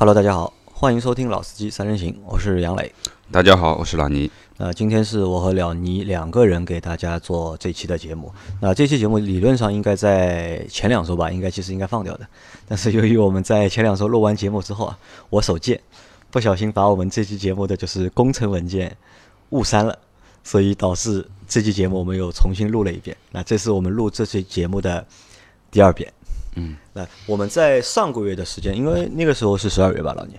[0.00, 2.90] Hello，大家好，欢迎收听老司机三人行，我是杨磊。
[3.30, 4.30] 大家好，我是老倪。
[4.56, 8.32] 那今天是我和了倪两个人给大家做这期的节目。
[8.62, 12.26] 那这期节目理论上应该在前两周吧，应该其实应该放掉的。
[12.66, 15.78] 但是由于我们在前两周录完节目之后啊，我手贱，
[16.30, 18.96] 不小心把我们这期节目的就是工程文件
[19.50, 19.98] 误删了，
[20.42, 23.14] 所以导致这期节目我们又重新录了一遍。
[23.32, 25.06] 那这是我们录这期节目的
[25.70, 26.10] 第二遍。
[26.56, 30.34] 嗯，那我们在上个月的时间，因为那个时候是十二月吧，老倪，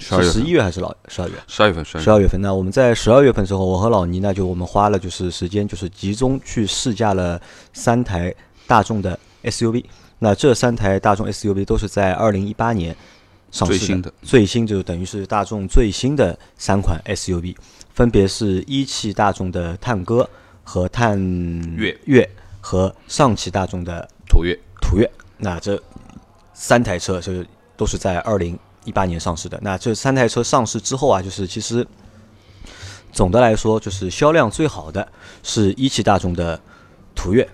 [0.00, 1.34] 十二月份，是十一月还是老十二月？
[1.46, 2.26] 十二月份，十二月。
[2.26, 7.40] 份，那我们在十二月份时候，我和老倪呢，就我们花了就是时间，就是集中去试驾了
[7.72, 8.34] 三台
[8.66, 9.84] 大众的 SUV。
[10.18, 12.96] 那这三台大众 SUV 都是在二零一八年
[13.50, 14.12] 上市最新的。
[14.22, 17.56] 最新就等于是大众最新的三款 SUV，
[17.92, 20.28] 分别是一汽大众的探歌
[20.62, 21.18] 和探
[21.76, 22.28] 岳岳
[22.60, 25.10] 和上汽大众的途岳，途岳。
[25.42, 25.80] 那这
[26.54, 27.46] 三台车就是
[27.76, 29.58] 都是在二零一八年上市的。
[29.60, 31.86] 那这三台车上市之后啊，就是其实
[33.12, 35.06] 总的来说，就是销量最好的
[35.42, 36.58] 是一汽大众的
[37.14, 37.46] 途岳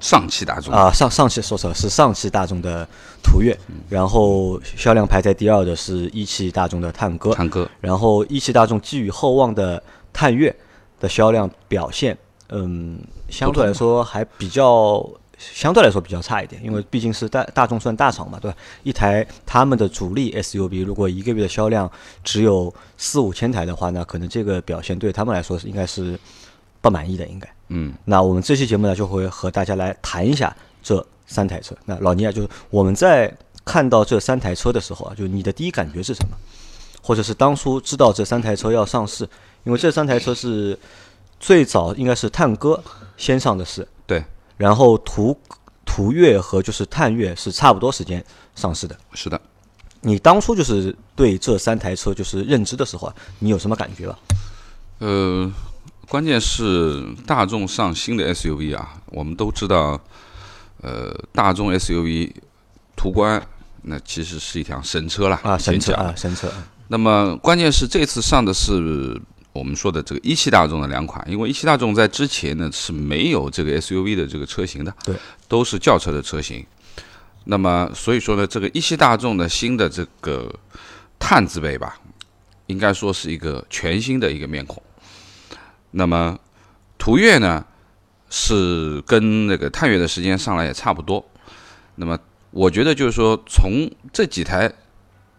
[0.00, 2.88] 上汽大众啊，上上汽说错了，是上汽大众的
[3.22, 3.54] 途岳。
[3.90, 9.82] 然后销量排在第二的是一汽大众的探歌，探歌，然后一汽大众寄予厚望的
[10.12, 10.54] 探岳
[11.00, 12.16] 的销量表现，
[12.48, 12.98] 嗯，
[13.28, 15.04] 相对来说还比较
[15.38, 18.56] 相对来说比较差一点，因为毕竟是大大众算大厂嘛，对吧？
[18.82, 21.90] 一台他们的主力 SUV 如果一个月的销量
[22.24, 26.18] 只有四五千台的话，那可能这个表现对他们来说是应该是
[26.80, 27.48] 不满意的，应该。
[27.68, 31.74] 嗯，那我们这期节目呢，就会和大家来谈一下这三台车。
[31.84, 33.32] 那老倪啊，就是我们在
[33.64, 36.36] 看到这三台车的时候啊，就你的第一感觉是什么？
[37.00, 39.26] 或者是当初知道这三台车要上市，
[39.64, 40.78] 因为这三台车是
[41.40, 42.82] 最早应该是探戈
[43.16, 44.22] 先上的市，对，
[44.58, 45.34] 然后途
[45.86, 48.22] 途岳和就是探岳是差不多时间
[48.54, 48.94] 上市的。
[49.14, 49.40] 是的。
[50.02, 54.18] 你当初就是对这三台车就是认知的时候啊，你有什么感觉吧？
[54.98, 55.50] 呃，
[56.08, 60.00] 关键是大众上新的 SUV 啊，我们都知道，
[60.82, 62.32] 呃，大众 SUV
[62.94, 63.44] 途观
[63.82, 66.48] 那其实是一辆神车啦，啊，神车啊，神车，
[66.86, 69.20] 那么关键是这次上的是
[69.58, 75.14] 我们说的这个一汽大众的两款，因为一汽大众在之前呢是没有这个 SUV 的这个车型的，对，
[75.48, 76.64] 都是轿车的车型。
[77.44, 80.54] 那么所以说呢，这个一汽大众的新的这个
[81.18, 81.98] 探字辈吧，
[82.66, 84.82] 应该说是一个全新的一个面孔。
[85.90, 86.38] 那么
[86.98, 87.64] 途岳呢，
[88.28, 91.24] 是跟那个探岳的时间上来也差不多。
[91.96, 92.18] 那么
[92.50, 94.70] 我觉得就是说，从这几台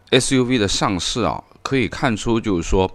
[0.09, 2.89] SUV 的上市啊，可以看出就是说，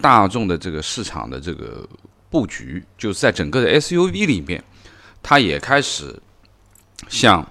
[0.00, 1.86] 大众的这个市场的这个
[2.30, 4.62] 布局，就是在整个的 SUV 里面，
[5.22, 6.14] 它也开始
[7.08, 7.46] 像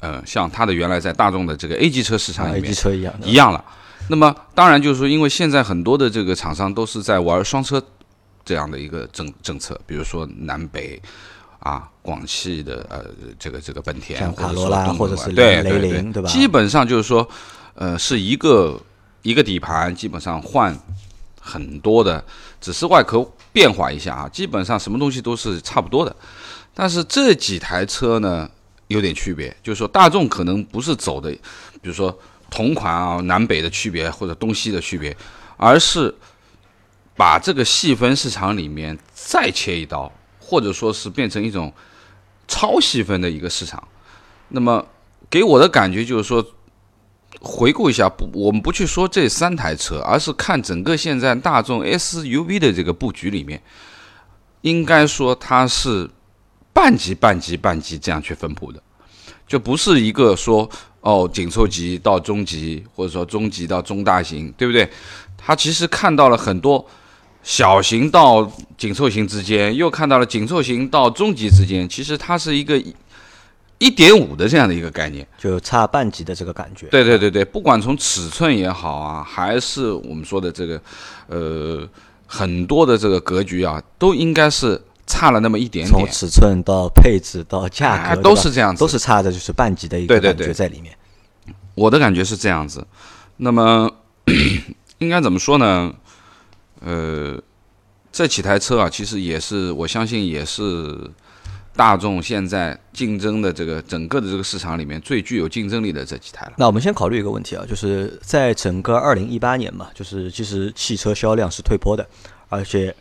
[0.00, 3.64] 呃像它的原来在大众的这个 A 级车市场里面级车一样，一样了。
[4.08, 7.82] 那么当然就是说，因为现在很多的这个厂商都是在玩双车
[8.44, 11.00] 这样的一个政政策，比如说南北
[11.60, 13.04] 啊，广汽的呃
[13.38, 15.92] 这个这个本田，像卡罗拉或者是雷对对对。
[15.92, 16.28] 凌对吧？
[16.28, 17.26] 基本上就是说，
[17.74, 18.80] 呃，是一个
[19.22, 20.76] 一个底盘，基本上换
[21.44, 22.24] 很多的，
[22.60, 26.14] 只是外壳变化一下啊，基本上什么东西都是差不多的。
[26.72, 28.48] 但是这几台车呢
[28.86, 32.16] 有点区别，就是说大众可能不是走的，比如说
[32.48, 35.14] 同款啊南北的区别或者东西的区别，
[35.56, 36.14] 而是
[37.16, 41.72] 把这个细分市场里面再切一刀，或者说是变成一种
[42.46, 43.82] 超细分的一个市场。
[44.48, 44.86] 那么
[45.28, 46.44] 给我的感觉就是说，
[47.44, 53.60] 回顾一下，不，我们不去说这三台车，而是看整个现在大众 SUV 的这个布局里面，
[54.60, 56.08] 应该说它是
[56.72, 58.80] 半级、半级、半级这样去分布的，
[59.46, 60.70] 就不是一个说
[61.00, 64.88] 哦紧凑级到中级，或者说中级到中大型，对不对？
[65.36, 66.86] 它其实看到了很多
[67.42, 68.48] 小型到
[68.78, 72.80] 紧凑型之间，又看到了紧凑型到中级之间，其实它是一个
[73.82, 75.26] 一点五的这样的一个概念。
[75.36, 76.86] 就差半级的这个感觉。
[76.86, 80.80] 对对对对，不管从尺寸也好啊，还是我们说的这个
[81.26, 81.88] 呃
[82.26, 86.08] 很多的这个格局啊，都应该是差了那么一点点从。
[86.08, 90.96] 尺寸到配置到价格，哎都是这样子都是差的，就是半级的一个感对对对觉在里面。
[91.74, 92.86] 我的感觉是这样子。
[93.38, 93.90] 那么
[94.98, 95.92] 应该怎么说呢？
[96.84, 97.36] 呃，
[98.12, 101.10] 这几台车啊，其实也是我相信也是
[101.74, 106.52] 大众现在竞争的这个整个的这个市场里面最具有竞争力的这几台了。
[106.56, 112.06] 那我们先考虑一个问题啊，就是在整个二零一八年嘛，就是其实汽车销量是退坡的，
[112.48, 112.94] 而且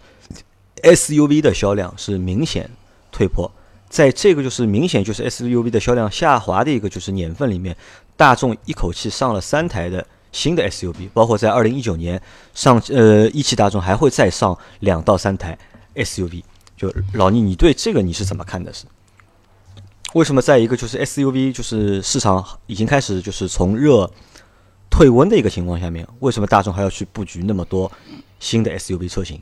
[0.84, 2.70] SUV 的销量是明显
[3.12, 3.52] 退坡。
[3.90, 7.76] 在这个就是明显就是 SUV 的销量下滑的一个就是年份里面，
[8.16, 12.22] 大众一口气上了三台的新的 SUV，包括在二零一九年
[12.54, 15.58] 上呃一汽大众还会再上两到三台
[15.96, 16.42] SUV。
[16.82, 18.74] 就老倪，你对这个你是怎么看的？
[18.74, 18.86] 是
[20.14, 24.10] 为什么在一个就是 SUV 就是市场已经开始就是从热
[24.90, 27.92] 退温的一个情况下面，为什么大众还要去布局那么多
[28.40, 29.40] 新的 SUV 车型？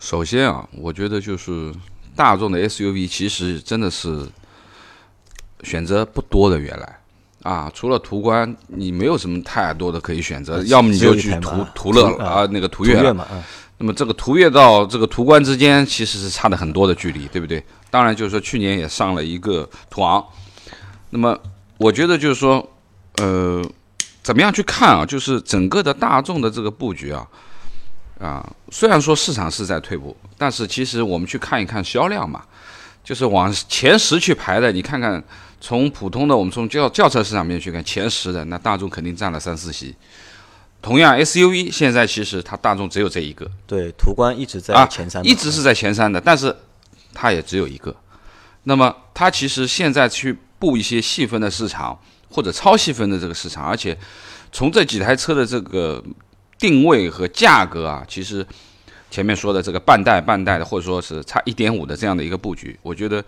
[0.00, 1.72] 首先啊，我觉得就是
[2.16, 4.28] 大众的 SUV 其实真的是
[5.62, 6.98] 选择不多的，原来
[7.44, 13.28] 啊，除了途观，你没有什么太多的可以选择，要么你就去途途乐啊，那个途岳嘛。
[13.82, 17.60] 那么这个途岳到这个途观之间其实是差的很多的距离，对不对？
[17.90, 20.24] 当然就是说去年也上了一个途昂。
[21.10, 21.36] 那么
[21.78, 22.64] 我觉得就是说，
[23.16, 23.60] 呃，
[24.22, 25.04] 怎么样去看啊？
[25.04, 27.26] 就是整个的大众的这个布局啊，
[28.20, 32.40] 啊，虽然说市场是在退步，但是其实我们去看一看销量嘛，
[33.02, 35.20] 就是往前十去排的，你看看
[35.60, 39.92] 从普通的我们从轿轿车市场面去看前十的，那大众肯定占了三四席。
[40.82, 46.54] 同样，SUV 现在其实它大众只有这一个，对，途观一直在前三，一直是在前三的，但是
[47.14, 47.94] 它也只有一个。
[48.64, 51.96] 那么它其实现在去布一些细分的市场
[52.28, 53.96] 或者超细分的这个市场，而且
[54.50, 56.02] 从这几台车的这个
[56.58, 58.44] 定位和价格啊，其实
[59.10, 63.24] 前面说的这个半代半代的，或者说是差一点五的这样的一个布局，我觉得。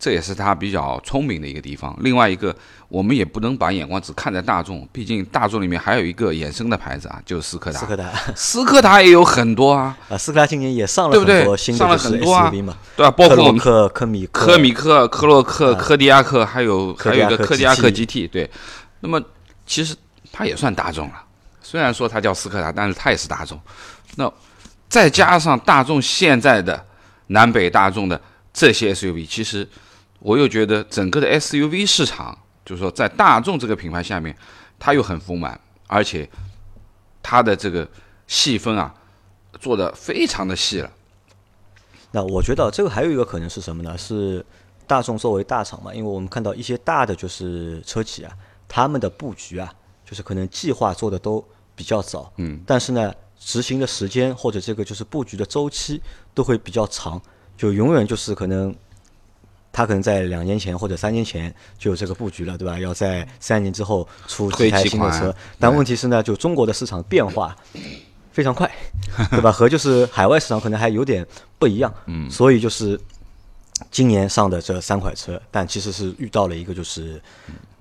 [0.00, 1.94] 这也是他比较聪明的一个地方。
[2.00, 2.56] 另外一个，
[2.88, 7.78] 我们也不能把眼光只看在大众，毕竟大众里面还有一个衍生的牌子啊，就是斯柯达。
[7.78, 9.94] 斯柯达，斯柯达也有很多啊。
[10.08, 13.10] 啊，斯柯达今年也上了很多新的 SUV 嘛，对吧？
[13.10, 18.26] 包括我们科科米科米克、科洛克、科迪亚克，还有还有一个科迪亚克 GT。
[18.26, 18.50] 对，
[19.00, 19.20] 那么
[19.66, 19.94] 其实
[20.32, 21.14] 它也算大众了。
[21.60, 23.60] 虽然说它叫斯柯达，但是它也是大众。
[24.16, 24.32] 那
[24.88, 26.82] 再加上大众现在的
[27.26, 28.18] 南北大众的
[28.50, 29.68] 这些 SUV，其实。
[30.20, 34.36] 我又觉得整个的 SUV 市场，就是说在大众这个品牌下面，
[34.78, 36.28] 它又很丰满，而且
[37.22, 37.88] 它的这个
[38.26, 38.94] 细分啊，
[39.58, 40.90] 做的非常的细了。
[42.12, 43.96] 那我觉得这个还有一个可能是什么呢？
[43.96, 44.44] 是
[44.86, 48.30] 大众作为大厂嘛，因为我们看到一些大的就是车企啊，
[48.68, 49.72] 他们的布局啊，
[50.04, 51.42] 就是可能计划做的都
[51.74, 56.02] 比较早，嗯，但是呢，执行的时间或者这个就是布局的周期
[56.34, 57.18] 都会比较长，
[57.56, 58.76] 就永远就是可能。
[59.72, 62.78] 他可能在两年前或者三年前就有这个布局了，对吧？
[62.78, 67.56] 要在三年之后出几台新的车，但问题是呢，就中国的市场变化
[68.32, 68.70] 非常快，
[69.30, 69.52] 对吧？
[69.52, 71.24] 和就是海外市场可能还有点
[71.58, 73.00] 不一样，嗯，所以就是
[73.92, 77.22] 今年上的这三款车，但其实是遇到了一个就是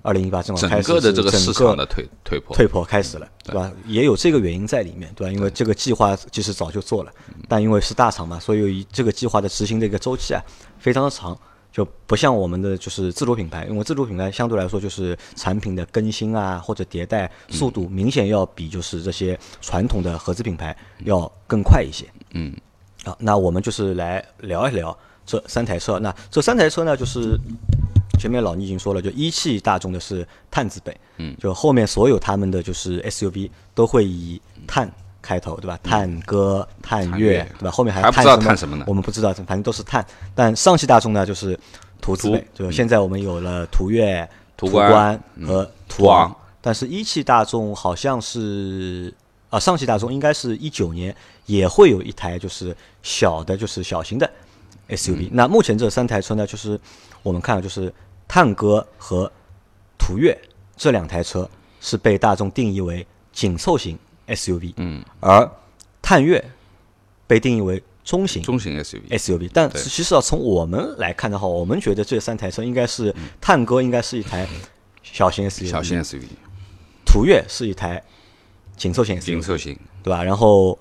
[0.03, 3.71] 二零一八正好开始整个的这个市场的退退坡退坡开始了，对吧？
[3.87, 5.33] 也有这个原因在里面，对吧？
[5.33, 7.11] 因为这个计划其实早就做了，
[7.47, 10.41] 但因为是大厂嘛，所以这个计划的执行的一个周期啊
[10.77, 11.35] 非常的长。
[11.71, 20.75] 就不像我们的就是自主品牌，因为自主品牌相对来说就是产品的更新啊或者迭代速度明显要比就是这些传统的合资品牌
[21.05, 22.05] 要更快一些。
[22.31, 22.55] 嗯，
[23.03, 25.99] 好，那我们就是来聊一聊这三台车。
[25.99, 27.39] 那这三台车呢，就是
[28.19, 34.91] 前面老倪已经说了，就一汽大众的是碳字辈，嗯，就后面所有他们的就是 SUV 都会以碳。
[35.21, 35.79] 开头对吧？
[35.83, 37.71] 探戈、探月对吧？
[37.71, 38.85] 后面还不知道探什么呢？
[38.87, 40.05] 我们不知道，反正都是探。
[40.33, 41.59] 但上汽大众呢，就是
[42.01, 46.35] 途字辈，就现在我们有了途岳、途观和途昂。
[46.61, 49.13] 但是一汽大众好像是
[49.49, 51.15] 啊，上汽大众应该是一九年
[51.45, 54.29] 也会有一台就是小的，就是小型的
[54.89, 55.29] SUV。
[55.31, 56.79] 那目前这三台车呢，就是
[57.23, 57.93] 我们看就是
[58.27, 59.31] 探戈和
[59.97, 60.37] 途岳
[60.75, 61.49] 这两台车
[61.81, 63.97] 是被大众定义为紧凑型。
[64.29, 65.49] SUV，嗯，而
[66.01, 66.43] 探岳
[67.27, 74.47] 被定义为中型中型 SUV，SUV，但其实啊，从我们来看的话，我们觉得这三台车应该是探歌应该是一台
[75.03, 76.23] 小型 SUV，小型 SUV，
[77.05, 78.01] 途岳是一台
[78.75, 80.23] 紧凑型 SUV，紧凑型，对吧？
[80.23, 80.79] 然后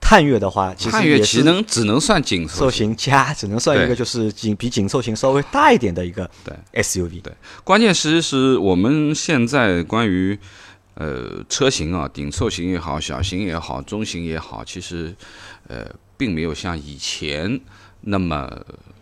[0.00, 2.94] 探岳的话，探岳只能只能算紧凑型。
[2.94, 6.82] 加，只能算一个就是紧比紧凑型稍微大一点的一个对。
[6.82, 7.32] SUV，对，
[7.64, 10.38] 关键其实是我们现在关于。
[10.94, 15.14] 呃，车型啊，顶凑型也好，小型也好，中型也好，其实，
[15.66, 15.86] 呃，
[16.18, 17.58] 并没有像以前
[18.02, 18.46] 那么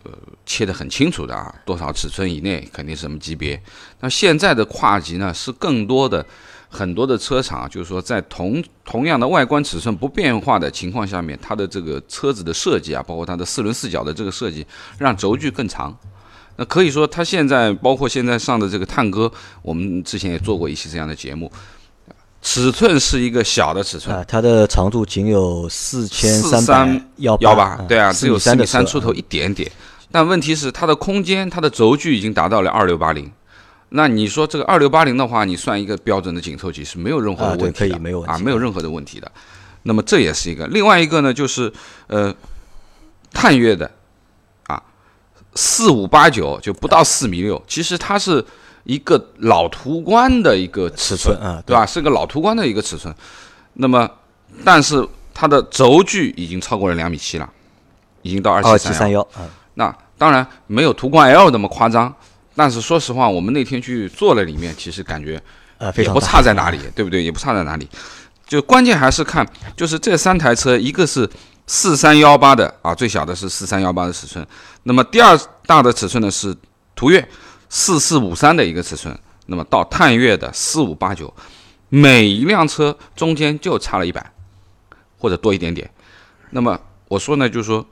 [0.04, 0.12] 呃
[0.47, 3.61] 切得很清楚的啊，多少尺寸以内肯定什么级别。
[3.99, 6.25] 那现在的跨级呢，是更多的
[6.68, 14.64] 很多的车厂，就是说在同同样的外观尺寸不变化的情况下面，它的这个车子的设计啊，包括它的四轮四角的这个设计，
[14.97, 15.92] 让轴距更长。
[16.56, 19.32] 那可以说，它现在包括现在上的这个探歌，
[19.62, 21.50] 我们之前也做过一期这样的节目。
[22.42, 24.16] 尺寸是一个小的尺寸。
[24.16, 29.70] 啊，它的长度仅有四千三百幺八，对啊，只有四三出头一点点。
[30.11, 33.30] 但问题是它的空间，它的轴距已经达到了二六八零，
[33.90, 39.30] 那你说这个二六八零的话，你算一个标准的紧凑级是没有任何的问题的，可以没有啊，没有任何的问题的。
[39.85, 41.73] 那么这也是一个，另外一个呢，就是
[42.09, 42.35] 呃，
[43.32, 43.90] 探岳的
[44.66, 44.82] 啊，
[45.54, 48.44] 四五八九就不到四米六，其实它是
[48.84, 51.84] 一个老途观的一个尺寸寸啊，对吧？
[51.87, 53.14] 是个老途观的一个尺寸。
[53.75, 54.08] 那么，
[54.64, 57.49] 但是它的轴距已经超过了两米七了，
[58.22, 62.14] 已经到二二七三幺啊，那当然没有途观 L 那么夸张，
[62.54, 65.40] 但是说实话，我们那天去坐了里面，其实感觉
[65.78, 67.22] 呃，非也不差在哪里，对不对？
[67.22, 67.88] 也不差在哪里。
[68.46, 69.46] 就关键还是看，
[69.76, 71.28] 就是这三台车，一个是
[71.68, 74.44] 四三幺八的啊，最小的是四三幺八的尺寸，
[74.82, 76.54] 那么第二大的尺寸呢是
[76.96, 77.26] 途岳
[77.71, 81.33] 四四五三的一个尺寸，那么到探岳的四五八九，
[81.89, 84.31] 每一辆车中间就差了一百
[85.17, 85.89] 或者多一点点。
[86.50, 87.87] 那么我说呢，就是说，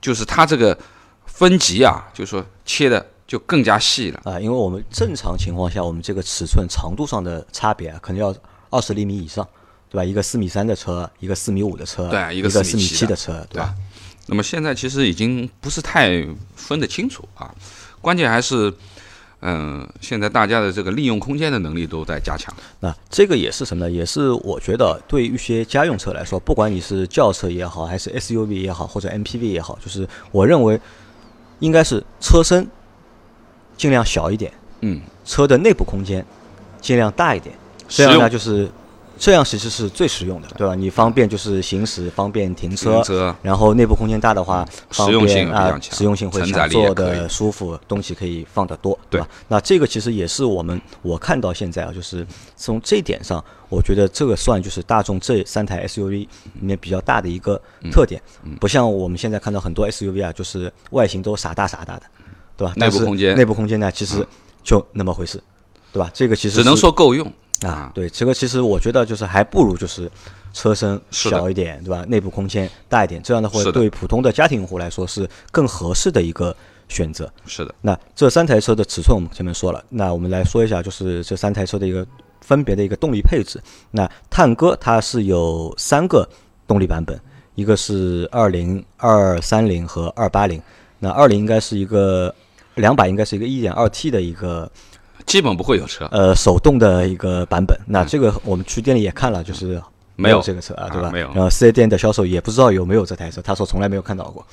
[0.00, 0.78] 就是它这个
[1.24, 4.20] 分级啊，就是说切的就更加细了。
[4.24, 8.34] 啊，因为我们正常情况下，我们这个尺寸长度上的差别啊，可能要
[8.68, 9.46] 二十厘米以上，
[9.88, 10.04] 对吧？
[10.04, 13.74] 一个四米三的车，一个四米五的车，对一个一个4米7的四米七的车，对吧？
[14.26, 17.54] 那么现在其实已经不是太分得清楚啊，
[18.00, 18.72] 关键还是，
[19.42, 22.52] 嗯、现在大家的这个利用空间的能力都在加强。
[22.80, 23.90] 那这个也是什么呢？
[23.90, 30.80] 也是我觉得对于一些家用车来说，不管你是轿车也好，还是 SUV 也好，或者 MPV 也好，就是我认为
[31.60, 32.66] 应该是车身
[33.76, 36.24] 尽量小一点，嗯，车的内部空间
[36.80, 37.54] 尽量大一点，
[37.88, 38.68] 这样呢就是
[39.18, 40.74] 这样其实是最实用的，对吧？
[40.74, 49.28] 你方便就是行驶，方便停车停，车然后内部空间大的话，方实用性便啊实用性会强，坐的舒服，东西可以放得多，对吧？
[49.48, 56.28] 那这个其实也是我们我看到现在啊，就是从这一点上，我觉得这个算就是大众这三台 SUV 里
[56.60, 58.20] 面比较大的一个嗯特点，
[58.60, 62.02] 不像我们现在看到很多 SUV 啊，就是外形都傻大傻大的，
[62.56, 62.74] 对吧？
[62.76, 64.26] 内部空间嗯内部空间呢，其实
[64.62, 65.42] 就那么回事，
[65.92, 66.10] 对吧？
[66.12, 67.32] 这个其实只能说够用
[67.62, 70.10] 啊，对，这个其实我觉得就是还不如就是
[70.52, 72.04] 车身小一点，对吧？
[72.08, 76.54] 内部空间大一点，这样的话对普通的家庭用户来说是更合适的一个
[76.88, 77.32] 选择。
[77.46, 82.06] 是的，那这三台车的尺寸我们前面说了，那我们来说一下，就是这三台车的一个
[82.40, 83.60] 分别的一个动力配置。
[83.90, 86.28] 那探歌它是有三个
[86.66, 87.18] 动力版本，
[87.54, 90.60] 一个是二零、二三零和二八零。
[90.98, 92.34] 那二零应该是一个
[92.76, 94.70] 两百，应该是一个一点二 T 的一个
[95.26, 97.78] 基本不会有车，呃手动的一个版本。
[97.86, 99.82] 那这个我们去店里也看了，就是
[100.14, 101.10] 没有这个车啊，啊对吧？
[101.10, 104.46] 没有然后四 S 店的销售也不知道有没有这台车，他说从来没有看到过。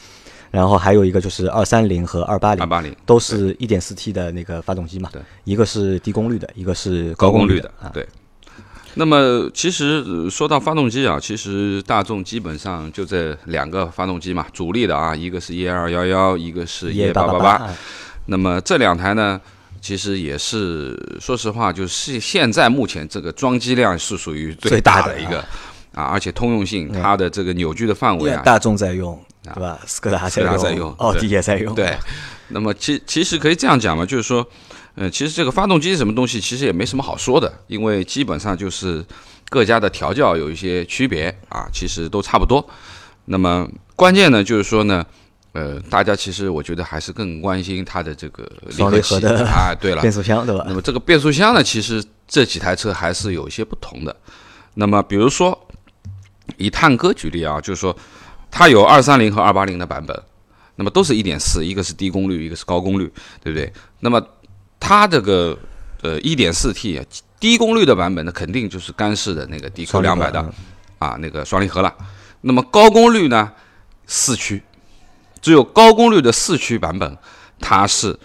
[0.51, 8.07] 然后还有一个就是二三零和二八零二，八零都是一点四 T 的那个发动机嘛，对，一个是低功率的，一个是高功功的啊，，率的对。
[8.95, 17.57] 那么其实呃说到发动机啊，其实大众基本上就这两个发动机嘛，主力的啊，一个是 EA 二幺幺，一个是八八八。
[17.57, 17.73] 八，
[18.27, 19.41] 那么这两台呢，
[19.83, 25.39] 其实也是说实话，就是现在目前这个装机量是属于最大大的一个
[25.93, 29.77] 啊，而且通用性，它的这个扭矩的范围啊，大众在用，对吧？
[29.85, 31.97] 斯柯达在用用，奥迪也在用，对，
[32.47, 34.47] 那么其其实可以这样讲嘛，就是说，
[34.95, 39.05] 呃，其实这个发动机是什么东西，其实也没什么好说的，因为基本上就是
[39.49, 42.65] 各家的调教有一些区别啊，其实都差不多。
[43.25, 45.05] 那么关键呢，就是说呢，
[45.53, 50.73] 呃，大家其实我觉得还是更关心它的这个双离合器的啊，对了，变速箱对吧那？
[50.73, 54.15] 么这个变速箱呢，其实这几台车还是有一些不同的。
[54.73, 55.67] 那么比如说
[56.57, 57.95] 以探戈举例啊，就是说
[58.49, 60.19] 它有二三零和二八零的版本，
[60.75, 63.11] 那么都是一点四，一个是低功率，一个是高功率，
[63.43, 63.71] 对不对？
[63.99, 64.19] 那么
[64.79, 65.55] 它这个
[66.01, 66.99] 呃一点四 T
[67.39, 70.53] 低功率的版本呢，肯定就是干式的那个 DQ 两百的嗯
[70.97, 71.93] 啊那个双离合了。
[72.41, 73.51] 那么高功率呢，
[74.07, 74.63] 四驱，
[75.43, 77.17] 只有高功率的四驱版本，
[77.59, 78.17] 它是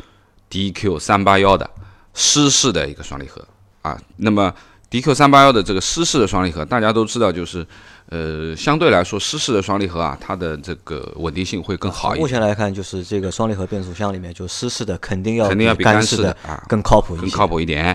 [0.50, 1.68] DQ 三八幺的
[2.14, 3.44] 湿式的一个双离合
[3.82, 4.00] 啊。
[4.18, 4.54] 那么
[4.88, 7.66] DQ 三八幺的这个湿式的双离合，大家都知道，就是
[8.08, 17.94] 呃相对来说湿式的双离合啊，它的这个稳定性会更好一点目，前来看，就是这个双离合变速箱里面，就湿式的肯定要肯定要比干干式的啊更靠谱一些，更靠谱一点。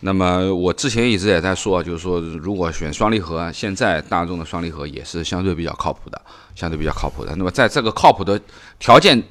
[0.00, 6.20] 那么我之前一直也在说，就是说如果选双离合，现在大众的双离合也是相对比较靠谱的，
[6.54, 7.34] 相对比较靠谱的。
[7.36, 8.40] 那么在这个靠谱的
[8.78, 9.22] 条件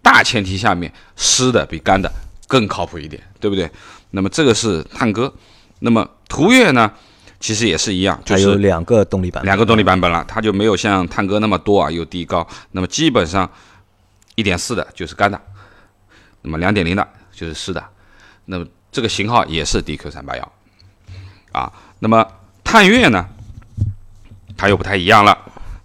[0.00, 2.10] 大前提下面，湿的比干的
[2.48, 3.70] 更靠谱一点，对不对？
[4.12, 5.30] 那么这个是探戈，
[5.80, 6.90] 那么途岳呢，
[7.38, 12.46] 其实也是一样，就是有两个动力版本，两个动力版本了，它就没有像探戈那么多啊，有低高。
[12.70, 13.50] 那么基本上
[14.36, 15.38] 一点四的就是干的，
[16.40, 17.84] 那么两点零的就是湿的。
[18.46, 20.52] 那么这个型号也是 DQ 三八幺
[21.50, 21.72] 啊。
[21.98, 22.24] 那么
[22.62, 23.26] 探岳呢，
[24.56, 25.36] 它又不太一样了。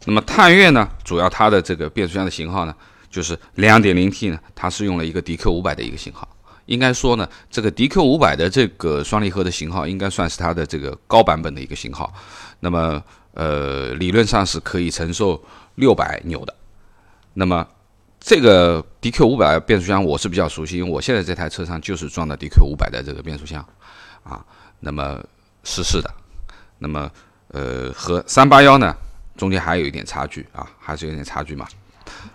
[0.05, 2.75] 那么探岳呢，主要它的这个变速箱的型号呢，
[3.09, 6.27] 就是两点零 T 呢，它是用了一个 DQ 五百的一个型号，
[6.67, 12.13] 应该说呢，这个 DQ 五百的这个双离合的型号，应该算是它的这个高版本的一个型号。
[12.59, 15.43] 那么，呃，理论上是可以承受
[15.75, 16.55] 六百牛的。
[17.33, 17.65] 那么，
[18.19, 23.65] 这个 DQ 五百变速箱我是比较熟悉，因为我现在这台车上就是装的 DQ 五百的这个变速箱，
[24.23, 24.45] 啊，
[24.79, 25.23] 那么
[25.63, 26.13] 湿式的，
[26.77, 27.09] 那么
[27.47, 28.95] 呃和三八幺呢
[29.37, 31.65] 中间还有一点差距啊，还是有点差距嘛。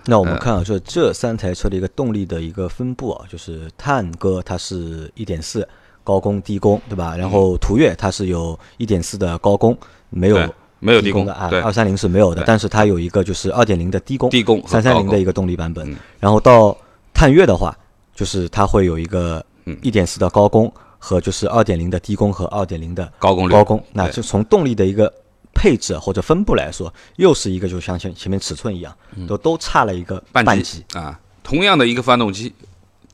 [0.07, 5.69] 那我们看啊，就这三台车的一个动力的一个分布啊，就是探歌它是一点四
[6.03, 7.17] 高功低功，对吧？
[7.17, 9.77] 然后途岳它是有一点四的高功，
[10.09, 15.97] 没有没有低功的啊，对，二三零是没有的，但是它有一个就是二点零的低功，低功三三零的一个动力版本。
[16.21, 16.77] 然后到
[17.13, 17.77] 探岳的话，
[18.15, 19.45] 就是它会有一个
[19.81, 25.13] 一点四的高功和就是二点零的低功和二点零的高功率高功，那就从动力的一个。
[25.57, 28.93] 配置或者分布来说，又是一个就像前前面尺寸一样，
[29.29, 31.19] 都都差了一个半级啊。
[31.45, 32.53] 同样的一个发动机，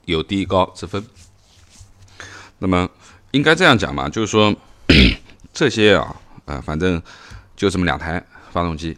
[0.07, 1.05] 有低高之分。
[2.59, 2.89] 那么
[3.33, 4.55] 应该这样讲嘛，就是说
[5.53, 7.01] 这些啊，呃，反正
[7.61, 8.97] 就这么两台发动机。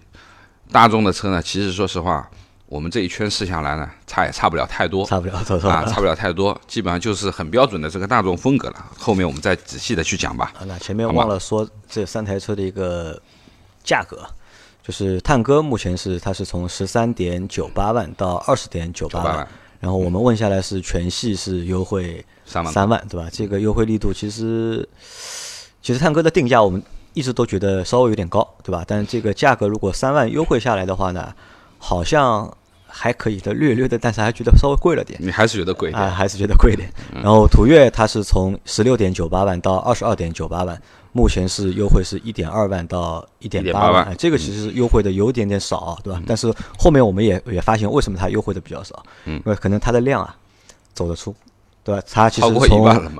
[0.70, 2.30] 大众的车呢，其实说实话，
[2.66, 8.86] 我们这一圈试下来呢，差也差不了太多，差不了多少啊，差不了太多，基本上就是很标准的这个大众风格了。
[8.96, 10.52] 后面我们再仔细的去讲吧。
[10.56, 13.20] 啊，那前面忘了说这三台车的一个。
[13.84, 14.24] 价格
[14.80, 19.48] 就是探戈，目前是它是从十三点九八万到二十点九八万，
[19.80, 23.28] 然后我们问下来是全系是优惠三万，三万对吧？
[23.32, 24.88] 这个优惠力度其实
[25.82, 26.80] 其实探歌的定价我们
[27.14, 28.84] 一直都觉得稍微有点高，对吧？
[28.86, 31.32] 但是这个价格如果三万优惠下来的话呢，
[31.78, 32.50] 好像
[32.86, 35.18] 还可以的，略略的，但是还觉得稍微贵了点。
[35.22, 36.08] 你还是觉得贵啊？
[36.08, 36.88] 还是觉得贵点？
[37.14, 40.80] 然后途岳它是从十六点九八万到二十二点九八万。
[41.14, 46.18] 目前是优惠是一点二万到一点八万，这个其实优惠的有点点少，对吧？
[46.26, 49.04] 但是后面我们也也发现，为什么它优惠的比较少？
[49.26, 50.34] 嗯，因为可能它的量啊
[50.94, 51.34] 走得出，
[51.84, 52.02] 对吧？
[52.10, 53.12] 它其实从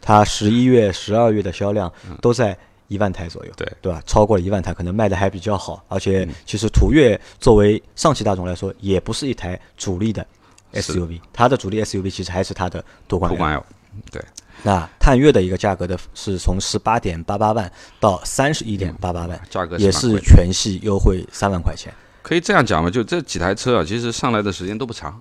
[0.00, 4.02] 它十一月、十二月的销量都在一万台左右，对对吧？
[4.06, 5.84] 超过了一万台，可能卖的还比较好。
[5.88, 10.26] 而且其实途岳作为上汽大众来说，也不是一台主力的
[10.72, 13.64] SUV，它的主力 SUV 其实还是它的途观 L，
[14.10, 14.22] 对。
[14.64, 17.70] 那探岳的一个价格的是从十八点八八万
[18.00, 21.92] 到三十一点八八万，价格也是全系优惠三万块钱。
[22.22, 22.90] 可以这样讲嘛？
[22.90, 25.20] 就这几台车啊，其实上来的时间都不长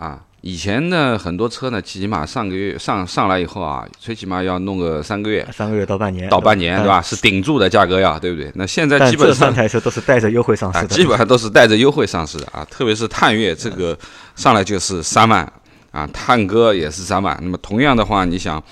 [0.00, 0.20] 啊。
[0.40, 7.00] 以前呢，很多车呢，起码上个月上上来以后啊，最起码要弄个三个月，三个月到半年，到半年对吧？
[7.00, 8.50] 是顶住的价格呀，对不对？
[8.54, 12.66] 那现在基本上三台车都是带着优惠上市的，基本上都是带着优惠上市的啊。
[12.70, 13.96] 特别是探岳这个
[14.34, 15.46] 上来就是三万。
[15.92, 17.36] 啊，探歌也是三万。
[17.42, 18.62] 那么同样的话，你想，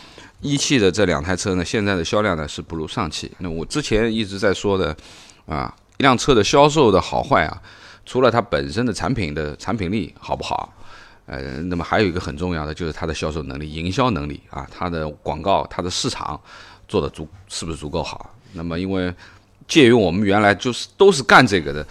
[0.40, 3.28] 一汽的这两台车呢，现在的销量呢是不如上汽。
[3.38, 4.96] 那我之前一直在说的，
[5.46, 7.60] 啊，一辆车的销售的好坏啊，
[8.06, 10.72] 除了它本身的产品的产品力好不好，
[11.28, 16.40] 呃，那么还有一个很重要的就是它的销售能力、营销能力啊，它的广告、它的市场
[16.88, 18.34] 做的足是不是足够好？
[18.54, 19.14] 那么因为
[19.68, 21.86] 介于我们原来就是都是干这个的。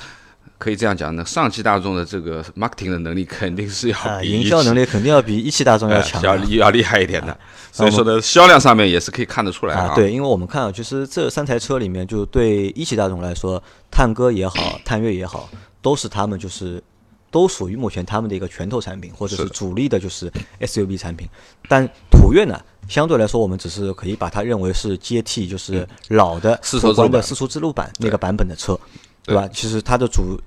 [0.60, 7.40] 可以这样讲，那上汽大众的这个 marketing 的能力肯定是要比营销能力肯定要比一汽大众要强，要要厉害一点的。
[7.72, 9.94] 所以说呢，销量上面也是可以看得出来啊。
[9.94, 15.48] 对，因为我们看啊，其实这三台车里面，就对一汽大众来说，探歌也好，探岳也好，
[15.80, 16.82] 都是他们就是
[17.32, 21.28] 都属于目前他们的一个拳头产品，或者是主力的，就是 SUV 产品。
[21.68, 28.80] 但途岳呢，相对来说，我们只是可以把它认为是接替，就是老的途观的四驱自动版那个版本的车。
[29.24, 29.46] 对吧？
[29.52, 30.40] 其实它的主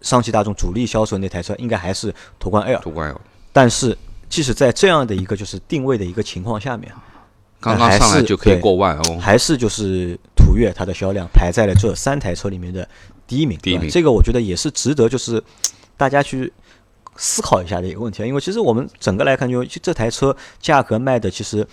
[0.00, 2.80] 上汽大众主力销售那台车应该还是途观 L。
[2.80, 3.20] 途观 L。
[3.52, 3.96] 但是，
[4.28, 6.92] 即使在这样的一个就是定位的一个情况下面，
[7.60, 9.18] 刚刚上来就可以过万哦。
[9.20, 12.88] 还是就是途岳它的销量排在了这三台车里面的
[13.28, 13.56] 第一名。
[13.62, 13.88] 第一名。
[13.88, 15.40] 这个我觉得也是值得就是
[15.96, 16.52] 大家去
[17.16, 21.66] 思考一下的一个问题啊，因为其实我们整个来看，就这台车价格卖的其实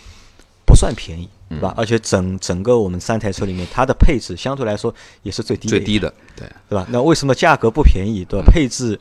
[0.65, 1.29] 不算便宜。
[1.49, 1.71] 对吧？
[1.77, 6.83] 而且整整个我们三台车里面，它的配置相对来说也是最低最低的，对对吧？
[6.89, 8.25] 那为什么价格不便宜？
[8.25, 8.45] 对吧？
[8.51, 8.99] 配置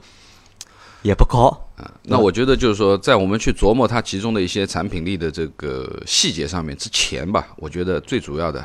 [1.01, 1.91] 也不高啊。
[2.03, 8.63] 那我觉得就是说，在我们去琢磨它其中的一些产品力的这个细节上面之前吧，我觉得最主要的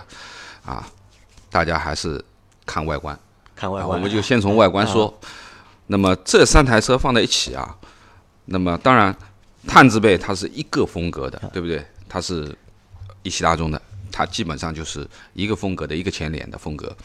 [0.65, 0.85] 啊，
[1.49, 2.21] 大家还是
[2.65, 3.17] 看外观。
[3.55, 5.17] 看外观，我们就先从外观说。
[5.87, 7.75] 那么这三台车放在一起啊，
[8.45, 9.15] 那么当然
[9.65, 11.85] 探字辈它是一个风格的，对不对？
[12.07, 12.55] 它是。
[13.23, 16.95] 一汽大众的，它基本上就是一个风格的一个前脸的风格。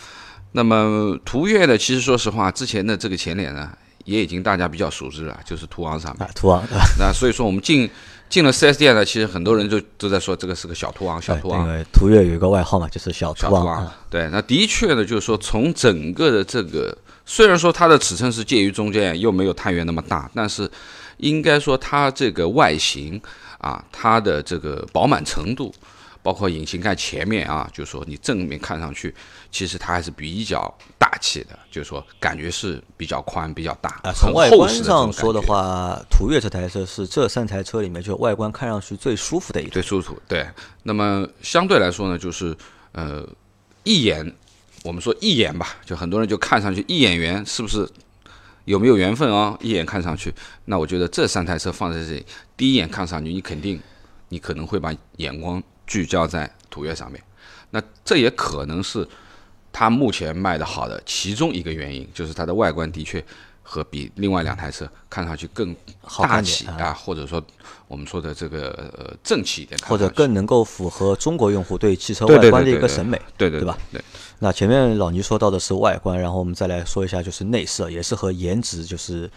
[0.52, 6.30] 那么途岳呢，其实说实话，之前的这个前脸呢，也已经大家比较熟知了，就是途昂上面。
[6.32, 6.62] 途昂。
[6.96, 7.90] 那所以说我们进
[8.28, 11.66] 进了四 S 店呢，其实很多人就都在说这个是个小途昂，小途昂。
[11.66, 13.90] 因为途岳有一个外号嘛，就是小途昂。
[14.08, 20.70] 对，那的确呢，就是说从整个的这个，虽然说它的尺寸是介于中间，又没有探岳那么大，但是
[21.18, 23.20] 应该说它这个外形。
[23.62, 25.72] 啊，它的这个饱满程度，
[26.20, 29.14] 包括引擎盖前面啊，就是说你正面看上去，
[29.52, 34.00] 其实它还是比较大气的，就是说感觉是比较宽、比较大。
[34.02, 39.70] 啊，从外观上说的，话，途岳这台车是这三台车里面就外观看上去最舒服的一台。
[39.70, 40.20] 最舒服。
[40.26, 40.44] 对，
[40.82, 42.52] 那么相对来说呢，就是
[42.90, 43.24] 呃，
[43.84, 44.28] 一眼
[44.84, 47.88] 我们说一眼吧，就很多人就看上去一眼缘是不是
[48.64, 50.32] 有没有缘分啊、一眼看上去，
[50.66, 53.80] 那我觉得这三台车放在这里，第一眼看上去，你肯定
[54.28, 57.22] 你可能会把眼光聚焦在途岳上面。
[57.70, 59.06] 那这也可能是
[59.72, 63.24] 它目前卖的好的其中一个原因，就是它的外观的确
[63.62, 67.42] 和比另外两台车看上去更好大气啊，或者说
[67.88, 73.20] 我们说的这个呃正气一点或者，更能够符合中国用户对汽车外观的一个审美。
[73.38, 73.78] 对对对吧？
[73.90, 74.02] 对，
[74.42, 79.30] 那前面老倪说到的是外观，然后我们再来说一下就是内饰，也是和颜值就是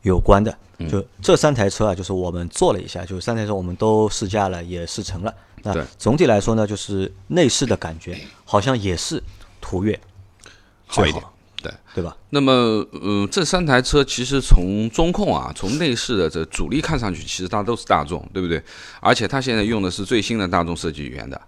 [0.00, 0.50] 有关的。
[0.78, 5.34] 嗯就这三台车啊，就是我们做了一下，就是三台车我们都试驾了，也试乘了。
[5.64, 9.22] 那对总体来说呢，就是内饰的感觉好像也是
[9.60, 10.00] 途岳
[10.86, 11.22] 好一点。
[11.60, 12.16] 对，对吧？
[12.30, 12.52] 那么，
[13.02, 18.62] 嗯、这三台车其实从中控啊，从内饰的这主力看上去，其实它都是大众，对不对？
[19.00, 21.38] 而且它现在用的是最新的大众设计语言的，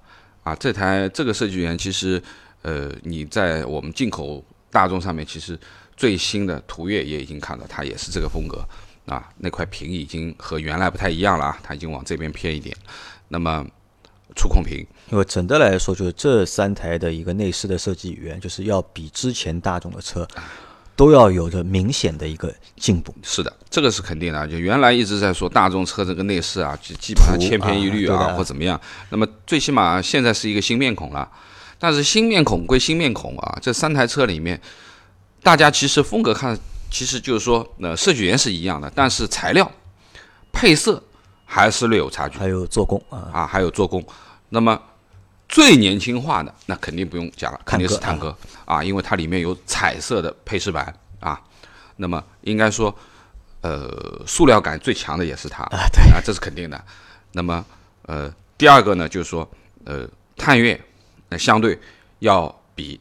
[0.43, 2.21] 啊，这台这个设计语言其实，
[2.63, 5.59] 呃，你在我们进口大众上面，其实
[5.97, 8.65] 最新的途岳也已经看到，它也是这个风格，
[9.07, 12.77] 啊，那块屏已经和原来不太一样了啊，它已经往这边偏一点。
[13.29, 13.65] 那么，
[14.37, 20.27] 触控屏，因为整的来说，就是这三台的一个内饰的设计语言，就是要比之前大众的车
[20.95, 23.15] 都要有着明显的一个进步。
[23.23, 24.47] 是的，这个是肯定的啊。
[24.47, 28.81] 就原来一直在说大众车这个内饰啊，就基本上千篇一律啊，啊或怎么样。
[29.09, 31.29] 那么最起码现在是一个新面孔了，
[31.81, 34.61] 但是新面孔归新面孔啊，这三台车里面，
[35.43, 36.57] 大家其实风格看，
[36.91, 39.73] 其实就是说，呃，设计语言是一样的，但是材料、
[40.53, 41.03] 配色
[41.47, 44.05] 还是略有差距还有做工啊，啊，还有做工。
[44.51, 44.79] 那么
[45.49, 51.41] 最年轻化的那肯定不用讲了，肯定是探探戈啊，因为它里面有彩色的配饰板啊。
[51.97, 52.95] 那么应该说，
[53.63, 56.85] 呃，塑料感最强的也是它啊，对啊，这是肯定的。
[57.33, 57.65] 那么
[58.03, 59.49] 呃，第二个呢，就是说
[59.85, 60.79] 呃，探岳
[61.31, 61.79] 那相对
[62.19, 63.01] 要比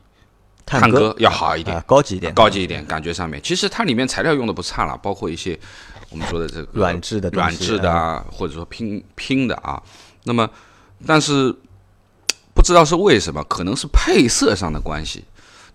[0.65, 5.60] 探戈戈要好一点啊，高级一点，高级一点，感觉上面其实它里面材料用的不差了，包括一些
[6.10, 9.82] 我们说的这个软质的软质的啊，或者说拼拼的啊。
[10.26, 10.50] 那么，
[11.08, 11.54] 但是
[12.54, 15.24] 不知道是为什么，可能是配色上的关系，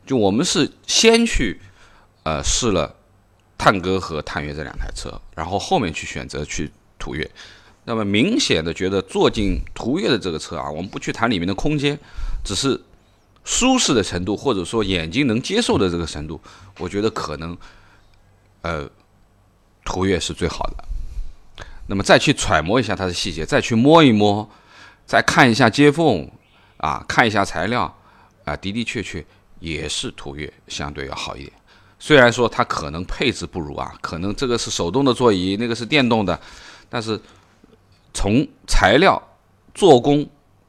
[0.07, 1.61] 就我们是先去
[2.23, 2.95] 呃试了
[3.59, 7.29] 探戈和探岳这两台车，然后后面去选择去途岳。
[7.87, 11.99] 那么明显的觉得坐进途岳的这个车啊，我们不去谈里面的空间，
[12.45, 12.81] 只是
[13.43, 16.41] 舒适的程度，或者说眼睛能接受的这个程度，
[16.79, 17.57] 我觉得可能，
[18.63, 18.89] 呃，
[19.85, 20.85] 途岳是最好的。
[21.87, 24.49] 那么再去揣摩一下它的细节，再去摸一摸，
[25.05, 26.31] 再看一下接缝，
[26.79, 27.95] 啊，看一下材料，
[28.45, 29.25] 啊，的的确确
[29.61, 31.53] 也是途岳相对要好一点。
[31.99, 36.41] 虽然说它可能配置不如啊，可能这个是手动的座椅，那个是电动的，
[36.89, 37.21] 但是
[38.15, 39.23] 从材料、
[39.75, 40.27] 做工、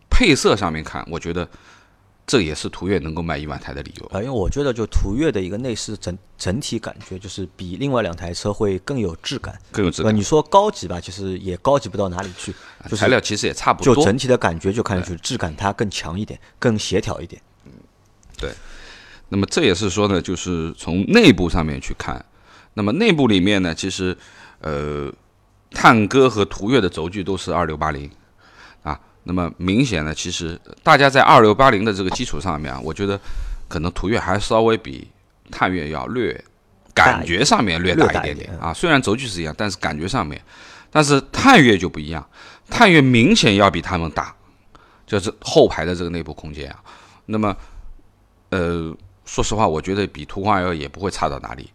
[0.09, 1.47] 配色上面看，我觉得
[2.27, 4.05] 这也是途岳能够卖一万台的理由。
[4.07, 9.53] 啊，因为我觉得就途岳的一个内饰整整体感觉就是比另外两台车会更有质感。
[9.53, 12.51] 呃，更有质感，你说高级吧，其实也高级不到哪里去，
[12.85, 13.95] 就是材料其实也差不多。
[13.95, 17.41] 就整体的感觉就看上去质感它更强一点，更协调一点。
[17.65, 17.71] 嗯，
[18.39, 18.51] 对
[19.29, 22.23] 那么这也是说呢，就是从内部上面去看，
[22.73, 24.17] 那么内部里面呢，其实
[24.61, 25.11] 呃，
[25.69, 28.24] 探戈和途岳的轴距都是二六八零啊。
[29.25, 33.19] 那么明显呢，其实大家在二六八零的这个基础上面啊，我觉得
[33.67, 35.05] 可能途岳还稍微比
[35.51, 36.41] 探岳要略
[36.93, 38.73] 感觉上面略大一点点点啊。
[38.73, 40.41] 虽然轴距是一样，但是感觉上面，
[40.89, 42.25] 但是探岳就不一样，
[42.69, 44.33] 探岳明显要比他们大，
[45.05, 46.79] 就是后排的这个内部空间啊。
[47.25, 47.55] 那么
[48.51, 48.95] 呃。
[49.27, 51.67] 说实话，我觉得比途观 L 也不会差到哪里，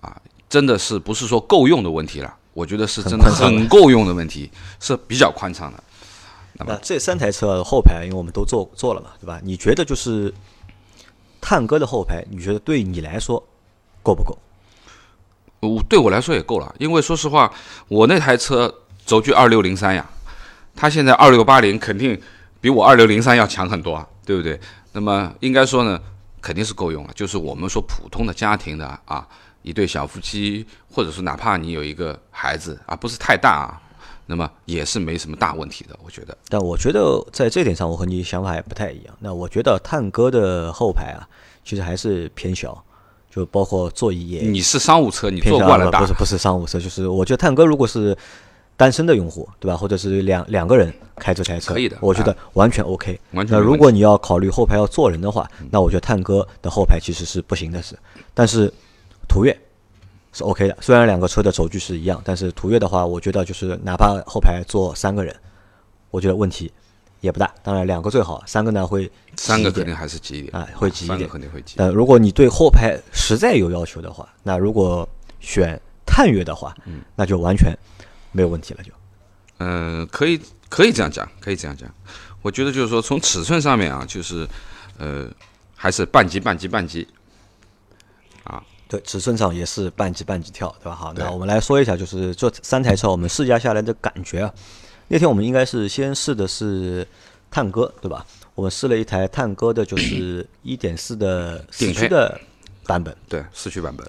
[0.00, 2.34] 啊，真的是不是说够用的问题了？
[2.52, 4.50] 我觉得是真的很够用的问题，
[4.80, 5.80] 是比较宽敞的。
[6.66, 9.40] 那这三台车后排，因为我们都坐坐了嘛，对吧？
[9.42, 10.32] 你觉得就是
[11.40, 13.42] 探戈的后排，你觉得对你来说
[14.02, 14.38] 够不够？
[15.60, 17.52] 我对我来说也够了，因为说实话，
[17.88, 20.08] 我那台车轴距二六零三呀，
[20.74, 22.18] 它现在二六八零，肯定
[22.60, 24.58] 比我二六零三要强很多啊，对不对？
[24.92, 26.00] 那么应该说呢，
[26.40, 27.12] 肯定是够用了。
[27.14, 29.26] 就是我们说普通的家庭的啊，
[29.62, 33.80] 一对小夫妻，或者说哪怕你有一个孩子啊，不是太大啊，
[34.30, 36.38] 那么也是没什么大问题的，我觉得。
[36.48, 39.12] 但我觉得在这点上，我和你想法也不太一样。
[39.18, 41.26] 那我觉得探戈的后排啊，
[41.64, 42.80] 其实还是偏小，
[43.28, 48.16] 就包括座椅也你是商务车，你坐惯了大不是不是商务车，就是我觉得探戈如果是
[48.76, 49.76] 单身的用户，对吧？
[49.76, 53.18] 或者是两两个人开这台车，可以的我觉得完全 OK。
[53.32, 57.98] 完全那如果你要考虑后排要坐人的话，那我觉得探戈的后排其实是不行的是，
[58.32, 58.72] 但是
[59.28, 59.60] 途岳
[60.32, 60.76] 是 OK 的。
[60.80, 65.34] 虽然两个车的轴距是一样，但是途岳的话，我觉得就是哪怕后排坐三个人，
[66.10, 66.72] 我觉得问题
[67.20, 67.52] 也不大。
[67.62, 71.74] 当然两个最好，三个呢会三个肯定还是挤一点啊会挤一点肯定会挤。
[71.76, 75.08] 但如果你对后排实在有要求的话，那如果
[75.40, 77.76] 选探岳的话，嗯那就完全
[78.32, 78.90] 没有问题了就。
[79.58, 81.88] 嗯，可以可以这样讲，可以这样讲。
[82.42, 84.48] 我觉得就是说，从尺寸上面啊，就是
[84.96, 85.28] 呃，
[85.76, 87.06] 还是半级半级半级。
[88.90, 90.96] 对，尺寸上也是半级半级跳，对吧？
[90.96, 94.52] 好，那我们来说一下，就是这三台车我们试驾下来的感觉啊。
[95.06, 97.06] 那天我们应该是先试的是
[97.52, 98.26] 探戈，对吧？
[98.56, 102.40] 我们试了一台探戈的，就是 一点四的四顶驱的
[102.84, 103.16] 版本。
[103.28, 104.04] 对，四驱版本。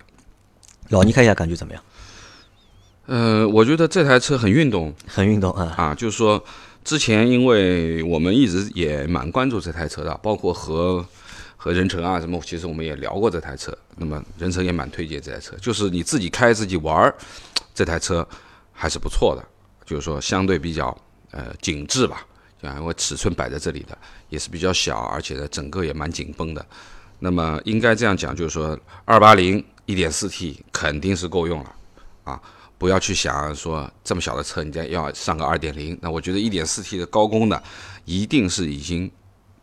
[0.89, 1.83] 老倪看一下感觉怎么样？
[3.05, 6.43] 呃，我觉得这台车很运动很运动啊，啊，就是说
[6.83, 11.05] 之前因为我们一直也蛮关注这台车的，包括和
[11.63, 13.71] 和任成啊什么，其实我们也聊过这台车。
[13.95, 17.15] 那么任成也蛮推荐这台车，就是你自己开自己玩儿，
[17.75, 18.27] 这台车
[18.73, 19.47] 还是不错的，
[19.85, 20.85] 就是说相对比较
[21.29, 22.25] 呃紧致吧，
[22.63, 23.95] 啊，因为尺寸摆在这里的
[24.29, 26.65] 也是比较小，而且呢整个也蛮紧绷的。
[27.19, 31.75] 那么应该这样讲，就是说二八零一点四 T 肯定是够用了
[32.23, 32.41] 啊，
[32.79, 37.61] 不要去想说这么小的车你再要上个二点零，那我觉得一点四 T 的高功的
[38.05, 39.11] 一定是已经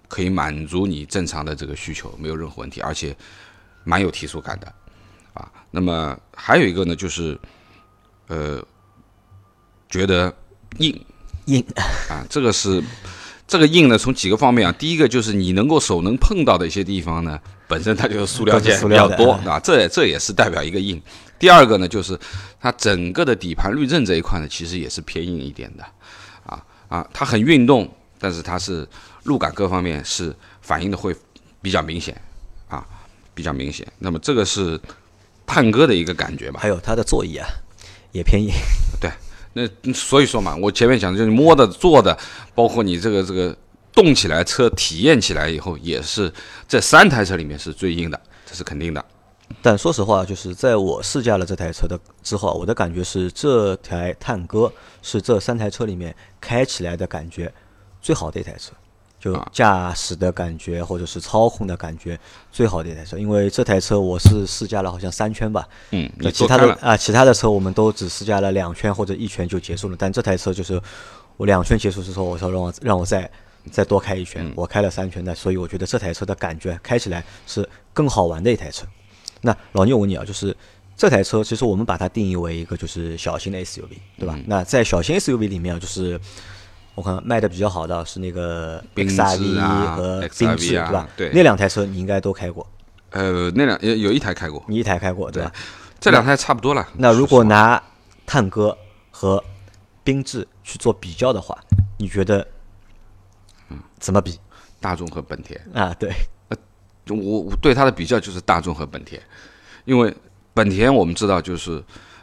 [0.08, 3.14] 可以满足你正常的这个需求，没有任何问题，而且
[3.84, 4.72] 蛮有提速感的
[5.34, 5.48] 啊。
[5.70, 7.38] 那么还有一个呢，就是
[8.26, 8.60] 呃，
[9.88, 10.34] 觉得
[10.78, 10.98] 硬
[11.46, 11.64] 硬
[12.08, 12.82] 啊，这个是
[13.46, 21.00] 这个硬呢，从几个方面啊，第一个就是你能够手能碰到的一些地方呢，本身它就是塑料件塑料的比较多哎啊，这这也是代表一个硬。
[21.38, 22.18] 第二个呢，就是
[22.60, 25.84] 它整个的底盘滤震这一块呢，其实也是偏硬一点的，
[26.44, 28.86] 啊啊，它很运动，但是它是
[29.28, 31.14] 路感各方面是反应的会
[31.62, 32.20] 比较明显
[32.68, 32.84] 啊，
[33.34, 33.86] 比较明显。
[33.98, 34.80] 那么这个是
[35.46, 36.58] 探戈的一个感觉吧。
[36.60, 37.46] 还有它的座椅啊
[38.10, 38.50] 也偏硬。
[39.00, 39.10] 对
[39.52, 42.18] 那所以说嘛，我前面讲的就是摸的、坐的，
[42.54, 43.56] 包括你这个这个
[43.92, 46.32] 动起来车体验起来以后，也是
[46.66, 49.04] 这三台车里面是最硬的，这是肯定的。
[49.62, 54.70] 但说实话，就是在我试驾了这台车的之后，我的感觉是这台探戈
[55.02, 57.52] 是这三台车里面开起来的感觉
[58.02, 58.72] 最好的一台车，
[59.18, 62.18] 就啊驾驶的感觉或者是操控的感觉
[62.52, 63.18] 最好的一台车。
[63.18, 70.80] 因为这台车我是试驾了好像三圈吧，嗯，那其他的啊，其他的车我们都只试驾了两圈或者一圈就结束了，但这台车就是
[71.36, 73.30] 我两圈结束之后，我说让我让我再
[73.70, 78.86] 再多开一圈，嗯我开了三圈的，所以我觉得这台车的感觉开起来是更好玩的一台车。
[79.40, 80.56] 那老聂，我问你啊，就是
[80.96, 84.38] 这台车其实我们把它定义为一个就是小型的 SUV，对嗯吧？
[84.46, 86.20] 那在小型 SUV 里面啊，就是
[86.98, 91.08] 我看卖的比较好的是那个缤智 XRV 啊和缤智，啊对吧？
[91.16, 92.66] 对那两台车你应该都开过，
[93.10, 95.52] 呃，那两有有一台开过，你一台开过，对吧？
[96.00, 96.84] 这两台差不多了。
[96.96, 97.80] 那如果拿
[98.26, 98.76] 探戈
[99.12, 99.40] 和
[100.04, 101.56] 缤智去做比较的话，
[101.98, 102.44] 你觉得
[103.68, 104.36] 嗯怎么比
[104.80, 105.94] 大众和本田，啊？
[106.00, 106.10] 对，
[106.48, 106.56] 呃
[107.06, 109.22] 我我对它的比较就是大众和本田，
[109.84, 110.12] 因为
[110.52, 111.80] 本田我们知道就是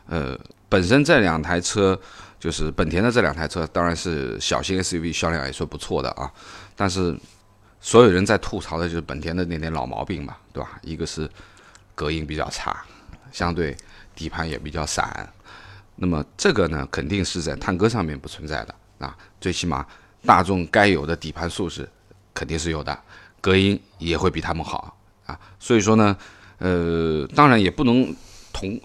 [0.10, 1.98] 呃本身这两台车
[2.46, 6.32] 就是本田的这两台车当然是小型 SUV 销量也算不错的啊，
[6.76, 7.18] 但是
[7.82, 10.80] 所有人在吐槽的就是本田的那点老毛病嘛，对吧？
[10.84, 11.28] 一个是
[11.96, 12.86] 隔音比较差，
[13.32, 13.76] 相对
[14.14, 15.28] 底盘也比较散，
[15.96, 19.84] 那么这个呢肯定是在探戈上面不存在的啊，最起码
[20.24, 21.90] 大众该有的底盘素质
[22.32, 22.96] 肯定是有的。
[23.42, 26.16] 隔音也会比他们好啊，所以说呢，
[26.60, 28.16] 呃，当然也不能
[28.54, 28.80] 同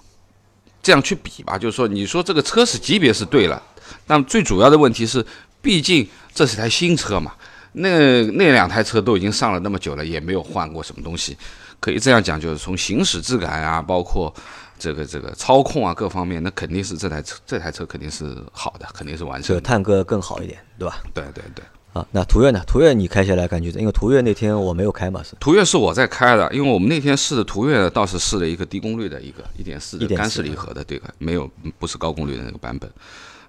[0.82, 3.62] 这样去比吧，就是说，你说这个车是级别是对了，
[4.06, 5.24] 但最主要的问题是，
[5.60, 7.32] 毕竟这是台新车嘛，
[7.72, 11.36] 那那两台车都已经上了那么久了，也没有换过什么东西，
[11.78, 14.32] 可以这样讲，就是从行驶质感啊，包括
[14.78, 19.60] 这个这个操控啊各方面，那肯定是这台车这台车肯定是好的，肯定是完这胜的。
[19.60, 20.98] 探戈更好一点，对吧？
[21.12, 21.64] 对对对。
[21.92, 22.62] 啊，那途岳呢？
[22.66, 23.81] 途岳你开下来感觉怎？
[23.81, 32.90] 因为途岳那天我没有开嘛，是途岳是我在开的，因为我们那天试的途岳倒是试了一个低功率的一个一点四的1.4干式离合的这个，没有不是高功率的那个版本。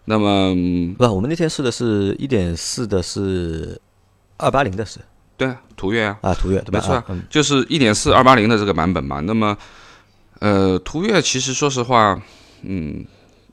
[0.06, 1.04] 那么嗯不？
[1.06, 3.80] 我们那天试的是一点四的，是
[4.38, 5.00] 二八零的是
[5.38, 6.80] 对啊，途岳啊，啊，途岳对吧？
[6.80, 9.20] 没错啊啊嗯，就是一点四二八零的这个版本嘛。
[9.20, 9.56] 那么
[10.40, 12.20] 呃，途岳其实说实话，
[12.64, 13.06] 嗯，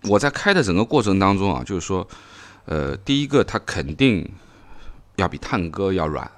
[0.04, 2.08] 我在开的整个过程当中啊，就是说，
[2.64, 4.26] 呃，第一个它肯定
[5.18, 6.28] 要比探戈要软。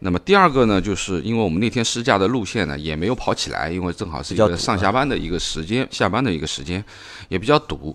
[0.00, 6.82] 那么第二个呢，就是因为我们那天试驾的路线呢也没有跑起来，因为正好是一个上下班的一个时间，下班的一个时间
[7.28, 7.94] 也比较堵。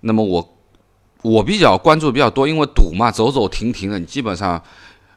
[0.00, 0.58] 那么我
[1.22, 4.62] 我比较关注比较多，因为堵嘛，走走停停的，你基本上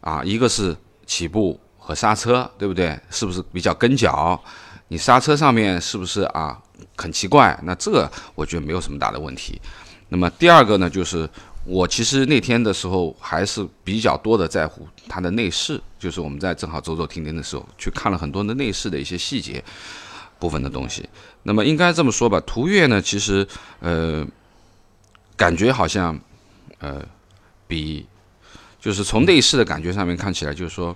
[0.02, 3.00] 啊，一个是起步和刹车，对不对？
[3.12, 4.42] 是不是比较跟脚？
[4.88, 6.60] 你刹车上面是不是啊
[6.98, 7.58] 很奇怪？
[7.62, 9.62] 那这个我觉得没有什么大的问题。
[10.10, 11.30] 那么第二个呢，就是
[11.64, 19.64] 我其实那天的时候还是比较多的在乎它的内饰，就是我们在正好走走停停的时候去看了很多的内饰的一些细节
[20.40, 21.08] 部分的东西。
[21.44, 23.48] 那么应该这么说吧，途岳呢，其实
[23.80, 24.26] 呃。
[25.38, 26.20] 感觉好像，
[26.78, 27.04] 呃，
[27.68, 28.06] 比
[28.80, 30.96] 就是从内饰的感觉上面看起来，就是说，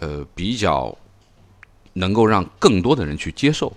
[0.00, 0.92] 呃，比较
[1.92, 3.72] 能够让更多的人去接受，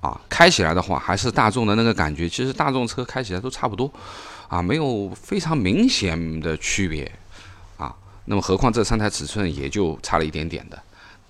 [0.00, 2.28] 啊，开起来的话还是大众的那个感觉。
[2.28, 3.88] 其实大众车开起来都差不多，
[4.52, 7.10] 啊，没有非常明显的区别，
[7.78, 10.78] 啊，那么何况这三台尺寸也就差了一点点的。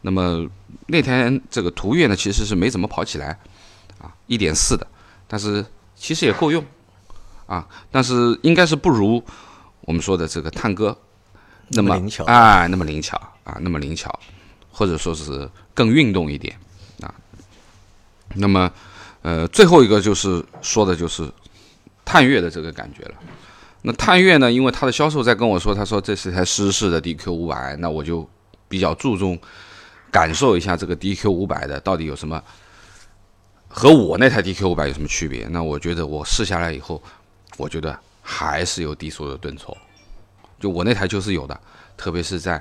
[0.01, 0.45] 那么
[0.89, 3.39] 那天这个途岳呢，其实是没怎么跑起来，
[4.01, 4.85] 啊，一点四的，
[5.29, 6.65] 但是其实也够用。
[7.47, 9.23] 啊，但是应该是不如
[9.83, 10.97] 我们说的这个探戈
[11.69, 11.95] 那么
[12.27, 14.19] 啊，那么灵巧啊，那么灵巧，
[14.73, 16.57] 或者说是更运动一点
[17.03, 17.15] 啊。
[18.35, 18.69] 那么
[19.21, 21.31] 呃，最后一个就是说的就是
[22.05, 23.15] 探岳的这个感觉了。
[23.83, 28.29] 那探岳呢，因为它的销售在跟我说，他说这是台湿式的 DQ 五百，那我就
[28.69, 29.39] 比较注重
[30.11, 32.43] 感受一下这个 DQ 五百的到底有什么
[33.69, 35.47] 和我那台 DQ 五百有什么区别。
[35.49, 37.03] 那我觉得我试下来以后。
[37.59, 39.77] 我觉得还是有低速的顿挫，
[40.59, 41.61] 就我那台就是有的，
[41.99, 42.61] 特别是在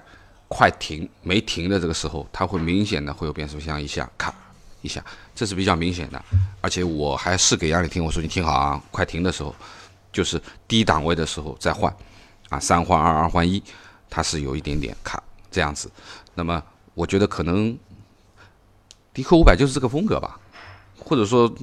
[0.50, 4.36] 快停没停的这个时候，它会明显的会有变速箱一下咔
[4.82, 5.02] 一下，
[5.34, 6.24] 这是比较明显的。
[6.62, 9.56] 而且我还试给杨磊听，我说你听好啊，快停的时候，
[10.12, 11.94] 就是低档位的时候再换，
[12.50, 13.62] 啊三换二二换一，
[14.10, 15.92] 它是有一点点卡这样子。
[16.34, 16.62] 那么
[16.94, 17.78] 我觉得可能
[19.14, 20.40] 迪克五百就是这个风格吧，
[20.98, 21.54] 或者说。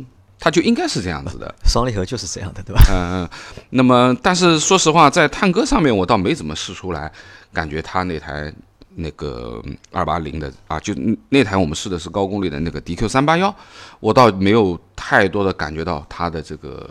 [0.40, 2.80] 它就应该是这样子的，双离合就是这样的，对吧？
[2.92, 3.28] 嗯嗯。
[3.70, 7.10] 那么，但是说实话，在探戈上面，我倒没怎么试出来，
[7.52, 8.54] 感觉它那台
[9.00, 10.92] 那个二八零的啊，就
[11.28, 13.54] 那台我们试的是高功率的那个 DQ 三八幺，
[14.00, 16.90] 我倒没有太多的感觉到它的这个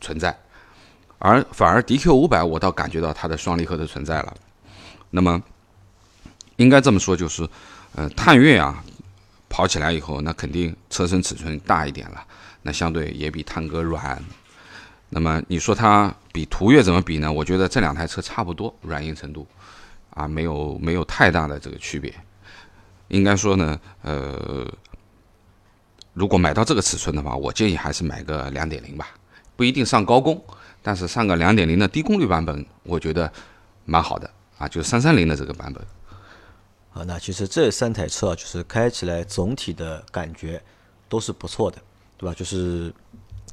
[0.00, 0.34] 存在，
[1.18, 4.34] 而反而 DQ 五百，我倒感觉到它的双离合的存在了。
[5.10, 5.42] 那么，
[6.56, 7.46] 应该这么说，就是，
[7.94, 8.82] 呃，探岳啊，
[9.50, 12.24] 跑起来以后，那肯定车身尺寸大一点了。
[12.62, 14.18] 那相对也比探戈软，
[15.10, 17.30] 那么你说它比途岳怎么比呢？
[17.30, 19.46] 我觉得这两台车差不多软硬程度，
[20.14, 22.12] 啊，没有没有太大的这个区别。
[23.08, 24.66] 应该说呢，呃，
[26.14, 29.08] 如果买到这个尺寸的话，我建议还是买个两点零吧，
[29.56, 30.42] 不一定上高功，
[30.82, 33.32] 但是上个两点零的低功率版本，我觉得
[33.84, 35.84] 蛮好的啊，就是三三零的这个版本。
[36.94, 40.62] 啊，那其实这三台车啊就是开起来总体的感觉
[41.08, 41.78] 都是不错的。
[42.18, 42.32] 对吧？
[42.38, 42.94] 就是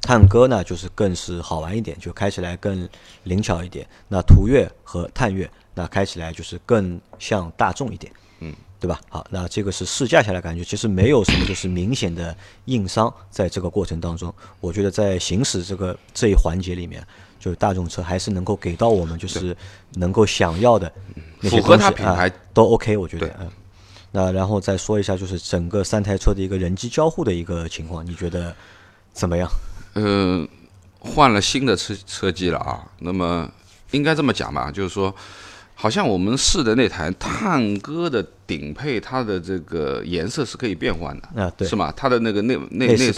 [0.00, 2.88] 探戈呢，就是更是好玩一点，就开起来更
[3.24, 3.84] 灵巧一点。
[4.06, 9.00] 那途岳和探岳，那开起来就是更像大众一点，嗯，对吧？
[9.08, 17.02] 好，那这个是试驾下来感觉，其实没有什么就是明显的硬伤，在这个过程当中，我觉得在行驶这个这一环节里面，
[17.38, 19.56] 就是大众车还是能够给到我们就是
[19.94, 20.92] 能够想要的
[21.40, 23.50] 那些东西啊，都 OK，我觉得，嗯。
[24.12, 28.54] 那然后再说一下，就是整个三台车的一个人机交互的一个情况，你觉得
[29.14, 29.48] 怎么样？
[29.94, 30.46] 嗯，
[30.98, 32.84] 换了新的车车机了啊。
[32.98, 33.50] 那么
[33.92, 35.14] 应该这么讲吧，就是说，
[35.80, 41.90] 好像我们试的那台探戈的顶配，它的这个颜色是可以变换的啊，对，是吗？
[41.96, 43.14] 它的那个内内内饰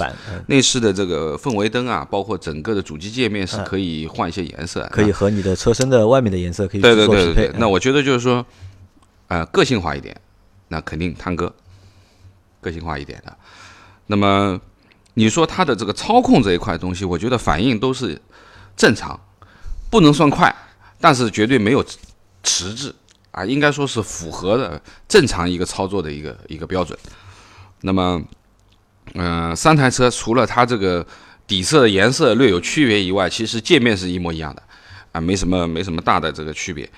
[0.47, 7.51] 内饰的这个氛围灯啊，包括整个的主机界面是可以换一些颜色，可以和你的车身的外面的颜色可以对对对对。
[7.59, 8.47] 那我觉得就是说，
[9.27, 10.17] 呃，个性化一点。
[10.69, 11.53] 那肯定探戈，
[12.61, 13.37] 个性化一点的。
[14.07, 14.59] 那么
[15.15, 18.19] 你说它的这个操控这一块东西，我觉得反应都是
[18.77, 19.19] 正常，
[19.91, 20.55] 不能算快，
[21.01, 21.85] 但是绝对没有
[22.43, 22.95] 迟滞
[23.31, 26.99] 啊，应该说是符合的正常一个操作的一个一个标准。
[27.83, 28.23] 那么，
[29.15, 31.07] 嗯，三台车除了它这个
[31.47, 34.63] 底色的颜色略有区别以外，其实界面是一模一样的
[35.13, 36.89] 啊，没什么没什么大的这个区别，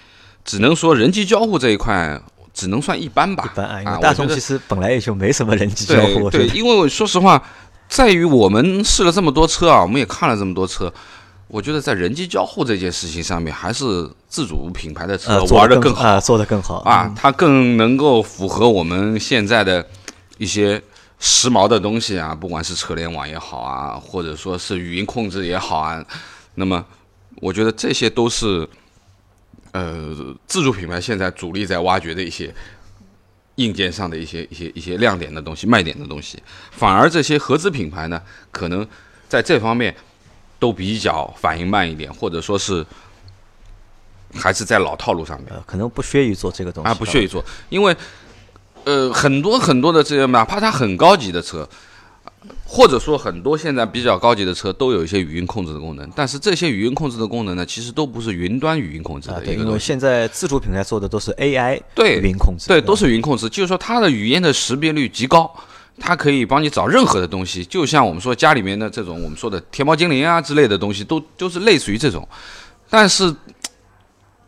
[0.44, 2.20] 只能说人机交互这一块。
[2.56, 6.30] 只能算一般吧，一般啊，因为大众其实本来也就没什么人机交互。
[6.30, 7.42] 对，因为说实话，
[7.88, 10.94] 在于我们试了这么多车啊，我们也看了这么多车，
[11.48, 19.86] 我觉得在人机交互这件事情上面，还是自主品牌的车玩的更好啊，做的更好啊，它更能够符合我们现在的
[20.38, 20.82] 一些
[21.18, 26.04] 时髦的东西啊，不管是车联网也好啊，或者说是语音控制也好啊，
[26.54, 26.84] 那么
[27.36, 28.68] 我觉得这些都是。
[29.76, 30.14] 呃，
[30.46, 32.54] 自主品牌现在主力在挖掘的一些
[33.56, 36.40] 硬件上的一些一些一些亮点的东西、卖点的东西，
[36.70, 38.22] 反而这些合资品牌呢，
[38.52, 38.86] 可能
[39.28, 39.92] 在这方面
[40.64, 42.82] 都比较反应慢一点，或者说是
[44.32, 47.94] 还是在老套路上面呃，可能不屑于做这个东西啊，不屑于做，因为
[48.84, 51.68] 呃很多很多的这些，哪怕它很高级的车。
[52.66, 59.78] 或者说很多现在比较高级的车都有一些语音控制的功能，但是这些语音控制的功能呢，其实都不是云端语音控制的因为。
[59.78, 65.50] 现在自主品牌做的都是 AI 对语音控制，对，吧都是语音控制，就是说它的语音的识别率极高，
[65.98, 72.28] 它可以帮你找任何的东西，就像我们说家里面的这种我们说的天猫精灵啊之类的东西，都都是类似于这种。
[72.90, 73.34] 但是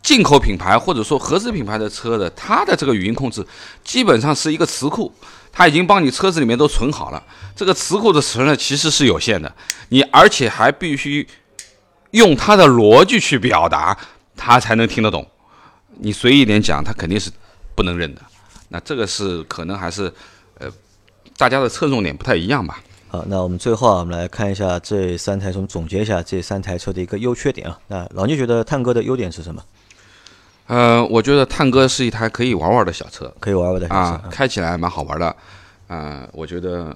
[0.03, 3.45] 进口品牌或者说合资品牌的车的，它的这个语音控制
[3.83, 5.13] 基本上是一个词库，
[5.51, 7.21] 它已经帮你车子里面都存好了。
[7.55, 9.53] 这个词库的存呢其实是有限的，
[9.89, 11.27] 你而且还必须
[12.11, 13.97] 用它的逻辑去表达，
[14.35, 15.27] 它才能听得懂。
[15.99, 17.31] 你随意一点讲，它肯定是
[17.75, 18.21] 不能认的。
[18.69, 20.13] 那这个是可能还是
[21.37, 22.81] 大家的侧重点不太一样吧。
[23.09, 27.79] 好，那我们最后啊，我们来看一下这三台车，我们总结一下这三台车的一个优缺点啊。
[27.87, 29.63] 那老聂觉得探戈的优点是什么？
[30.65, 35.33] 呃，我觉得探戈是一台可以玩玩的小车可以玩玩的小车啊，开起来蛮好玩的。
[35.87, 36.93] 啊、我觉得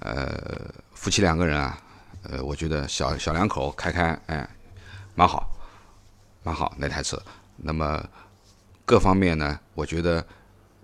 [0.00, 0.30] 呃
[0.92, 1.78] 夫妻两个人啊，
[2.24, 4.46] 呃，我觉得小小两口开开，哎，
[5.14, 5.48] 蛮好，
[6.42, 7.18] 蛮好那台车。
[7.56, 8.04] 那么
[8.84, 10.22] 各方面呢，我觉得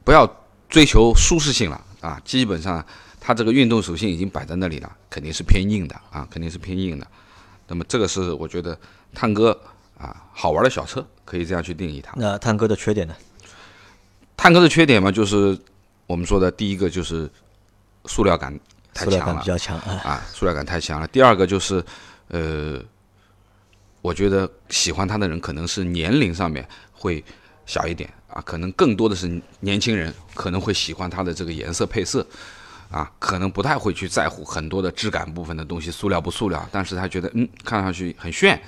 [0.02, 0.26] 不要
[0.70, 2.84] 追求舒适性了啊，基本上
[3.18, 7.06] 它这个运动属性已经摆在那里了，肯定是偏硬的啊，肯定是偏硬的。
[7.68, 8.78] 那么这个是我觉得
[9.14, 9.58] 探戈
[9.96, 12.12] 啊好玩的小车，可以这样去定义它。
[12.16, 13.14] 那探戈的缺点呢？
[14.36, 15.56] 探戈的缺点嘛，就是
[16.06, 17.30] 我们说的第一个就是
[18.06, 18.52] 塑料感
[18.92, 20.00] 太强了塑料感比较强啊。
[20.04, 21.06] 啊，塑料感太强了。
[21.06, 21.82] 第二个就是，
[22.28, 22.82] 呃，
[24.00, 27.24] 我觉得喜欢它的人可能是年龄上面会
[27.72, 32.26] 小一点啊，可能更多的是年轻人可能会喜欢它的这个颜色配色
[32.90, 38.60] 啊，可能不太会去在乎很多的质感部分的东西，塑料不塑料，但是他觉得嗯，看上去很炫、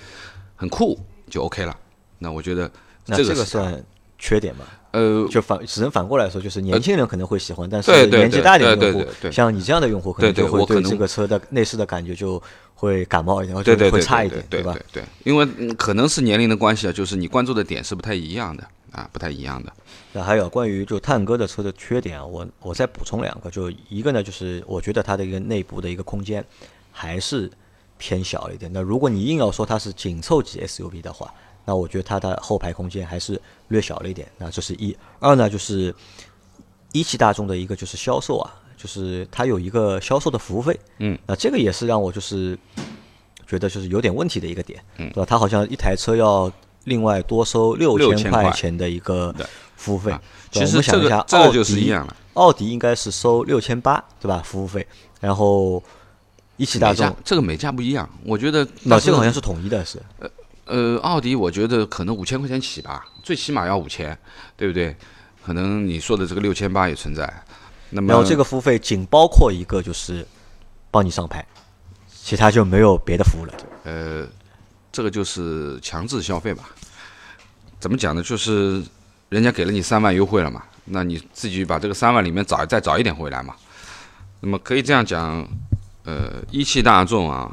[0.57, 0.98] 很酷
[1.28, 1.76] 就 OK 了。
[2.18, 2.70] 那我觉得
[3.05, 3.84] 那这这个算
[4.18, 4.64] 缺点吗？
[4.92, 12.42] 呃，就反只能反过来说，就是年轻人可能会喜欢，但是年纪大一点的用户像你这样的用户，可能就会对这个车的内饰的感觉就
[12.74, 14.46] 会感冒一点，或者对对对，会差一点，吧？
[14.48, 18.64] 对对对，因为嗯可能是年龄的关系啊，就是你关注的点是不太一样的
[18.95, 19.72] 啊，不太一样的。
[20.12, 26.45] 那还有关于就探戈的车的缺点啊，我我再补充两个，就一个呢，就是我觉得它的一个内部的一个空间
[26.92, 27.51] 还是
[27.99, 28.72] 偏小一点。
[28.72, 31.32] 那如果你硬要说它是紧凑级 SUV 的话，
[31.64, 34.28] 那我觉得它的后排空间还是略小了一点。
[34.38, 35.95] 那这是一，二呢就是
[36.92, 42.57] 一汽大众的一个就是销售啊，就是它有一个销售的服务费，嗯，那这个也是让我就是
[43.47, 45.26] 觉得就是有点问题的一个点，嗯，对吧？
[45.28, 46.53] 它好像一台车要
[46.85, 49.35] 另外多收六千块钱的一个
[49.76, 50.22] 服务费啊。
[50.51, 52.16] 其实这个，这个奥就是一样了。
[52.35, 54.43] 奥迪应该是收六千八，对吧？
[54.45, 54.87] 服务费，
[55.20, 55.82] 然后
[56.57, 60.01] 一汽大众，这个每家不一样，我觉得那这个好像是统一的，是
[60.66, 64.16] 呃，奥迪我觉得可能五千块钱起吧，最起码要五千，
[64.57, 64.97] 对不对？
[65.45, 67.30] 可能你说的这个六千八也存在。
[67.91, 70.26] 那么然后这个服务费仅包括一个就是
[70.91, 71.47] 帮你上牌，
[72.09, 73.53] 其他就没有别的服务了。
[73.85, 74.26] 呃，
[74.95, 76.70] 这个就是强制消费吧？
[77.80, 78.22] 怎么讲呢？
[78.22, 78.80] 就是
[79.28, 83.57] 人家给了你三万优惠了嘛，那你自己把这个三万里面找再找一点回来嘛。
[84.38, 85.45] 那么可以这样讲，
[86.05, 87.51] 呃，一汽大众啊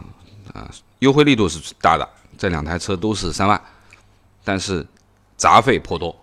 [0.54, 0.70] 啊，
[1.00, 3.60] 优惠力度是大的，这两台车都是三万，
[4.44, 4.86] 但是
[5.36, 6.16] 杂费颇多，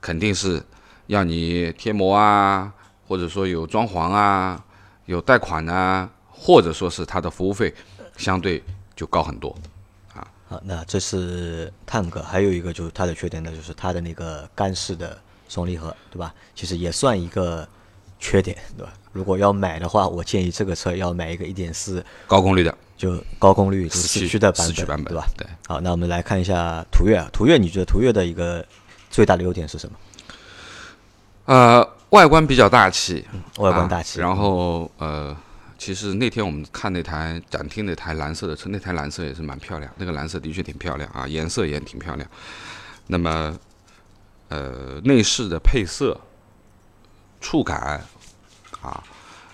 [0.00, 0.64] 肯定是
[1.08, 2.72] 要你贴膜啊，
[3.06, 4.64] 或者说有装潢啊，
[5.04, 7.74] 有贷款啊，或者说是它的服务费
[8.16, 8.64] 相对
[8.94, 9.54] 就高很多。
[10.14, 15.18] 啊好，那这是探戈，还有一个就是它的缺点呢，就是它的那个干式的
[15.48, 16.34] 双离合，对吧？
[16.54, 17.66] 其实也算一个
[18.18, 18.92] 缺点，对吧？
[19.12, 25.26] 如果要买的话，我建议这个车要买一个一点四，高功率的就高功率就四四驱的版本，四驱版本对吧？？
[25.36, 28.64] 对，好，那我们来看一下途岳啊，途岳，你觉得途岳的一个
[29.10, 29.96] 最大的优点是什么？
[31.46, 33.26] 呃，外观比较大气，
[33.58, 35.36] 外观大气，啊然后呃，
[35.84, 42.30] 其实那天我们看那台展厅那台蓝色的车，那台蓝色也是蛮漂亮，那个蓝色的确挺漂亮啊，颜色也挺漂亮。
[43.08, 43.58] 那么
[44.48, 46.16] 呃，内饰的配色、
[47.40, 48.00] 触感
[48.80, 49.02] 啊，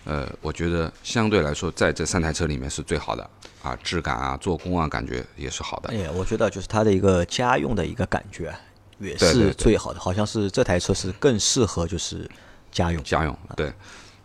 [0.04, 3.30] 呃，我觉得相对来说，在这三台车里面是最好的
[3.62, 5.94] 啊，质感啊、做工啊，感觉也是好的哎。
[5.94, 8.60] 呀，我觉得就是它的一个家用的一个感觉啊
[8.98, 12.30] 也是对对对最好的，好像是这台车是更适合就是
[12.70, 13.02] 家用。
[13.02, 13.72] 家用对，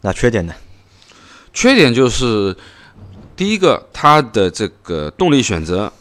[0.01, 0.53] 那缺点呢？
[1.53, 2.55] 缺点就是
[3.35, 5.91] 第一个，它的这个动力选择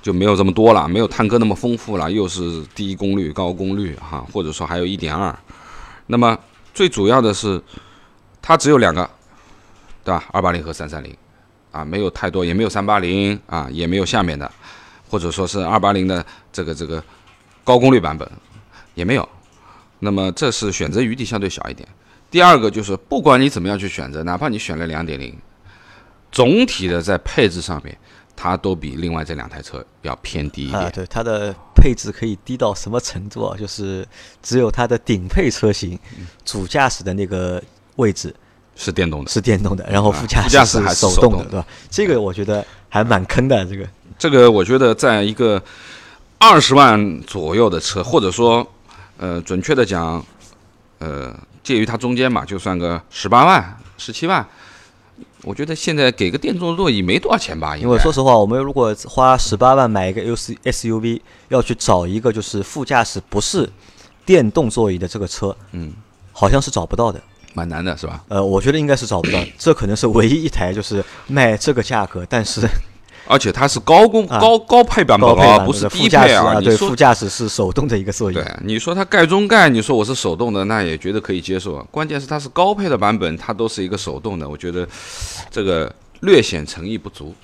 [0.00, 5.38] 就没有这么多了，没有探戈那么丰富了，又是低功率、高功率哈，或者说还有一点二。
[6.06, 6.36] 那么
[6.74, 7.62] 最主要的是，
[8.40, 9.08] 它只有两个，
[10.02, 10.24] 对吧？
[10.32, 11.14] 二八零和三三零，
[11.70, 14.50] 啊，没有太多，也没有三八零啊，也没有下面的，
[15.08, 17.02] 或者说是二八零的这个这个
[17.62, 18.28] 高功率版本
[18.94, 19.28] 也没有。
[20.00, 21.88] 那么这是选择余地相对小一点。
[22.32, 25.36] 第二个就是不管你怎么样去选择，哪怕你选了两点零，
[26.32, 27.96] 总体的在配置上面，
[28.34, 30.92] 它都比另外这两台车要偏低一啊，点。
[30.92, 33.54] 对，它的配置可以低到什么程度啊？
[33.56, 34.04] 就是
[34.42, 35.98] 只有它的顶配车型
[36.42, 37.62] 主驾驶的那个
[37.96, 38.34] 位置
[38.74, 39.30] 是电动的。
[39.30, 41.66] 是电动的，然后啊副驾驶还是手动的对吧？
[41.90, 43.86] 这个我觉得还蛮坑的，这个
[44.18, 45.62] 这个我觉得在一个
[46.38, 48.66] 二十万左右的车，或者说，
[49.18, 50.24] 呃，准确的讲，
[51.02, 54.46] 呃，介于它中间嘛，就算个十八万、十七万，
[55.42, 57.76] 我觉得现在给个电动座椅没多少钱吧？
[57.76, 63.68] 因为说实话，我们如果花十八万买一个 U C SUV，要去找一个就是副驾驶不是
[64.24, 65.92] 电动座椅的这个车，嗯，
[66.30, 67.20] 好像是找不到的。
[67.54, 68.22] 蛮难的，是吧？
[68.28, 72.60] 呃，我觉得应该是找不到，这可能是唯一一台就是卖这个价格，但是
[73.26, 76.54] 而且它是高功、啊高高配版本啊，不是低配啊。
[76.60, 78.34] 对，你说副驾驶是手动的一个座椅。
[78.34, 81.86] 对，你说它盖中盖，你说我是手动的，那也觉得可以接受啊。
[81.90, 84.86] 关键是它是高配的版本，它都是一个手动的，我觉得
[85.50, 87.34] 这个略显诚意不足。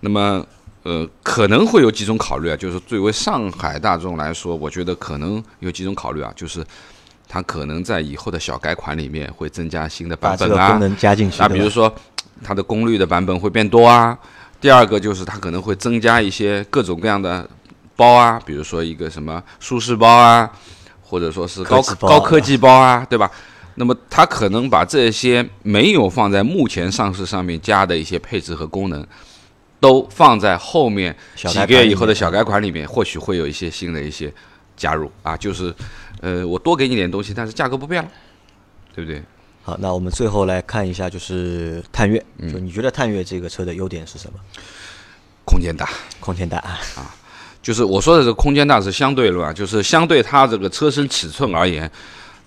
[0.00, 0.44] 那么，
[0.82, 6.66] 呃，可能会有几种考虑啊，就是作为上海大众来说，我觉得可能有几种考虑啊，就是
[7.28, 11.36] 它可能在以后的小改款里面会增加新的版本啊这个功，能加进去。
[11.38, 11.94] 那比如说
[12.42, 14.18] 它的功率的版本会变多啊。
[14.62, 17.46] 第二个就是它可能会增加一些各种各样的
[17.96, 20.50] 包啊，比如说一个什么舒适包啊，
[21.02, 23.28] 或者说是高科技包高科技包啊，对吧？
[23.74, 29.04] 那么它可能把这些没有放在目前上市上面加的一些配置和功能，
[29.80, 34.32] 都放在后面几个月以后的小改款里面，或许会有一些新的一些
[34.76, 35.74] 加入啊，就是
[36.20, 38.08] 呃，我多给你点东西，但是价格不变了，
[38.94, 39.20] 对不对？
[39.62, 42.24] 好，那我们最后来看一下，就是探岳。
[42.38, 44.38] 嗯就你觉得探岳这个车的优点是什么？
[45.44, 45.88] 空间大。
[46.18, 47.14] 空间大啊，
[47.62, 51.90] 就是我说的这个空间大是相对论啊，就是相对它这个车身尺寸而言，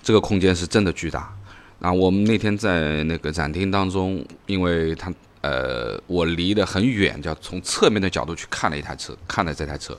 [0.04, 1.34] 这个空间是真的巨大。
[1.80, 9.98] 啊，我们那天在那个展厅当中，因为它呃，我离得很远，叫从侧面的角度去看了一台车，看了这台车，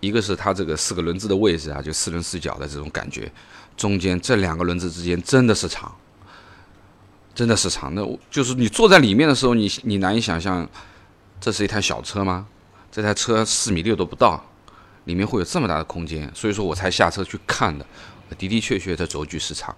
[0.00, 3.30] 一个是它这个四个轮子的位置啊，就四轮四角的这种感觉，
[3.76, 5.92] 中间这两个轮子之间真的是长，
[7.34, 7.94] 真的是长。
[7.94, 10.68] 的就是你坐在里面的时候，你你难以想象，
[11.40, 12.46] 这是一台小车吗？
[12.90, 14.44] 这台车四米六都不到，
[15.04, 17.86] 里面会有这么大的空间，所以说我才下车去看的，
[18.28, 19.74] 的的确确这轴距是长，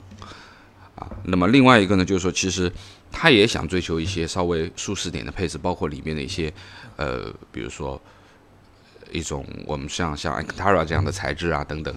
[0.97, 2.73] 啊，那么另外一个呢，就是说其实
[3.13, 6.53] 他也想追求一些稍微舒适点的配置，包括里面的一些，
[6.97, 8.01] 呃，比如说
[9.13, 11.95] 一种我们像像 Alcantara 这样的材质啊等等，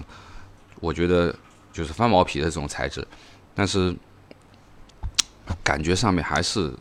[0.78, 1.34] 我觉得
[1.72, 3.04] 就是翻毛皮的这种材质，
[3.56, 3.92] 但是
[5.62, 6.72] 感觉上面还是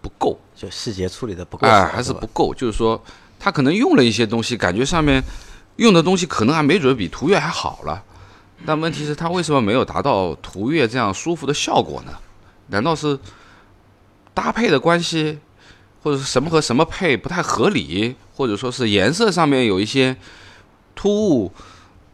[0.00, 0.38] 不够。
[0.54, 2.54] 就细节处理的不够好，哎，还是不够。
[2.54, 3.02] 就是说，
[3.38, 5.22] 他可能用了一些东西，感觉上面
[5.76, 8.02] 用的东西可能还没准比途岳还好了。
[8.64, 12.12] 但问题是，他为什么没有达到途岳这样舒服的效果呢？
[12.68, 13.18] 难道是
[14.32, 15.38] 搭配的关系，
[16.02, 20.16] 或者是什么和什么配不太合理，或者说是颜色上面有一些
[20.94, 21.52] 突兀？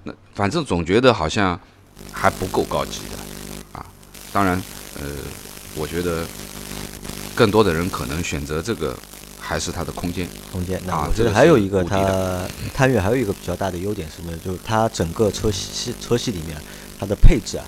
[0.03, 1.59] 那反正总觉得好像
[2.11, 3.87] 还不够高级的啊。
[4.33, 4.61] 当然，
[5.01, 5.07] 呃，
[5.75, 6.25] 我觉得
[7.35, 8.97] 更多的人可能选择这个，
[9.41, 10.29] 还是它的空间。
[10.53, 10.81] 空间。
[10.85, 16.57] 那啊我觉得还有一个它探岳还有一个比较大的优点是呢，就是它整个车系车系里面
[16.99, 17.65] 它的配置啊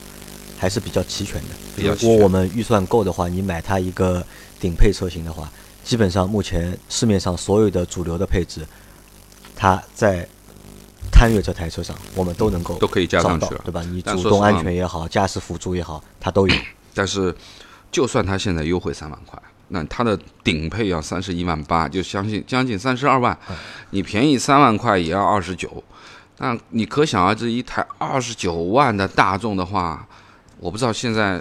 [0.58, 1.48] 还是比较齐全的。
[1.76, 4.24] 全果我们预算够的话，你买它一个
[4.60, 5.50] 顶配车型的话，
[5.82, 8.66] 基本上目前市面上所有的主流的配置，
[9.56, 10.26] 它在
[11.10, 13.82] 探岳这台车上我们都能够都可以加上去对吧？
[13.90, 16.54] 你主动安全也好，驾驶辅助也好，它都有。
[16.94, 17.34] 但是，
[17.94, 23.38] 就算它现在优惠三万块，那它的顶配要三十一万八，就相信将近三十二万，
[23.90, 25.84] 你便宜三万块也要二十九，
[26.38, 30.04] 那你可想而知，一台二十九万的大众的话，
[30.58, 31.40] 我不知道现在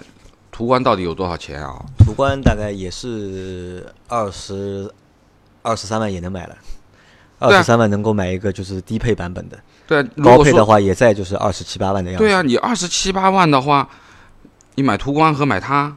[0.52, 1.74] 途观到底有多少钱啊？
[1.98, 4.88] 途观大概也是二十
[5.62, 6.56] 二十三万也能买了，
[7.40, 12.24] 二十三万能够买一个就是低配版本的，对啊，高配的话也在就是二十七八万的样子。
[12.24, 13.88] 对啊，你二十七八万的话，
[14.76, 15.96] 你买途观和买它，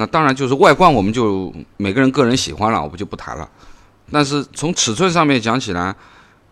[0.00, 3.48] 那当然就是外观我们就每个人个人喜欢了，我们就不谈了。
[4.12, 5.92] 但是从尺寸上面讲起来，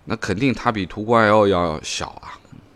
[0.07, 2.35] 那肯定它比途观 L 要小啊，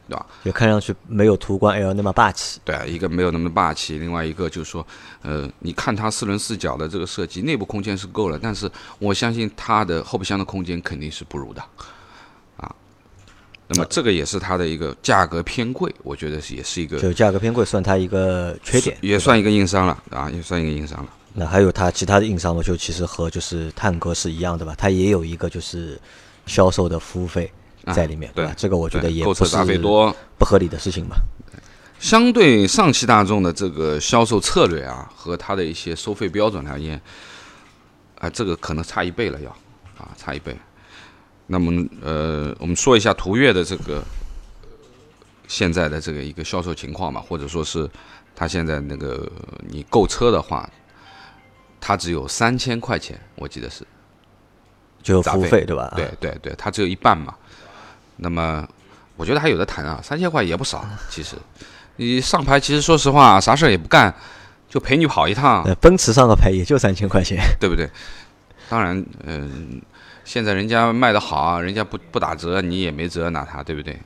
[0.08, 0.24] 对吧？
[0.44, 2.60] 也看上去没有途观 L 那么霸气。
[2.64, 4.86] 对啊，一个没有那么霸气，另外一个就是说，
[5.22, 11.68] 呃，你看它四轮四角的这个设计，内部空间是够了，但是我相信它的后备箱的空间肯定是不如的，啊。
[13.72, 18.96] 那么这个也是它的一个价格偏贵，我觉得也是一个就价格偏贵算它一个缺点。
[19.00, 21.08] 也算一个硬伤了啊，也算一个硬伤了。
[21.32, 22.60] 那还有它其他的硬伤嘛？
[22.60, 25.96] 就其实和就是探戈是一样的吧，它也有一个就是
[26.46, 27.48] 销售的服务费
[27.94, 28.52] 在里面，对吧？
[28.56, 31.16] 这个我觉得也不是多，不合理的事情吧。
[32.00, 37.00] 相对上汽大众的这个销售策略啊，和它的一些收费标准而言，
[38.18, 39.50] 啊，这个可能差一倍了要，
[39.96, 40.56] 啊，差一倍。
[41.52, 44.00] 那么呃，我们说一下途岳的这个
[45.48, 47.90] 现在的这个一个销售情况嘛，或者说是
[48.36, 49.28] 它现在那个
[49.68, 50.70] 你购车的话，
[51.80, 53.84] 它只有三千块钱，我记得是。
[55.02, 55.92] 就服务费对吧？
[55.96, 57.34] 对对对，它只有一半嘛。
[58.16, 58.68] 那么
[59.16, 60.86] 我觉得还有的谈啊，三千块也不少。
[61.08, 61.34] 其实
[61.96, 64.14] 你上牌，其实说实话，啥事儿也不干，
[64.68, 67.90] 就陪你跑一趟，呃，奔驰上个牌也就三千块钱，对不对？
[68.68, 69.82] 当然，嗯、
[70.24, 73.98] 现在人家卖的好啊，人家不不打折，你也没辙拿它，对不对？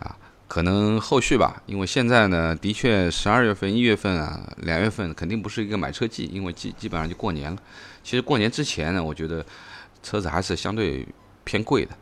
[0.00, 0.16] 啊，
[0.48, 7.58] 可能后续吧，因为现在呢，的确十二月份、一月份啊，两月份肯定不是一个买车季，因为基基本上就过年了。
[8.02, 9.44] 其实过年之前呢，我觉得
[10.02, 11.06] 车子还是相对
[11.44, 11.92] 偏贵的。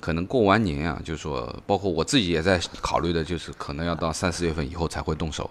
[0.00, 5.50] 可能过完年啊，就是说，包括我自己也在考虑的，就是可能要到三四月份以后才会动手，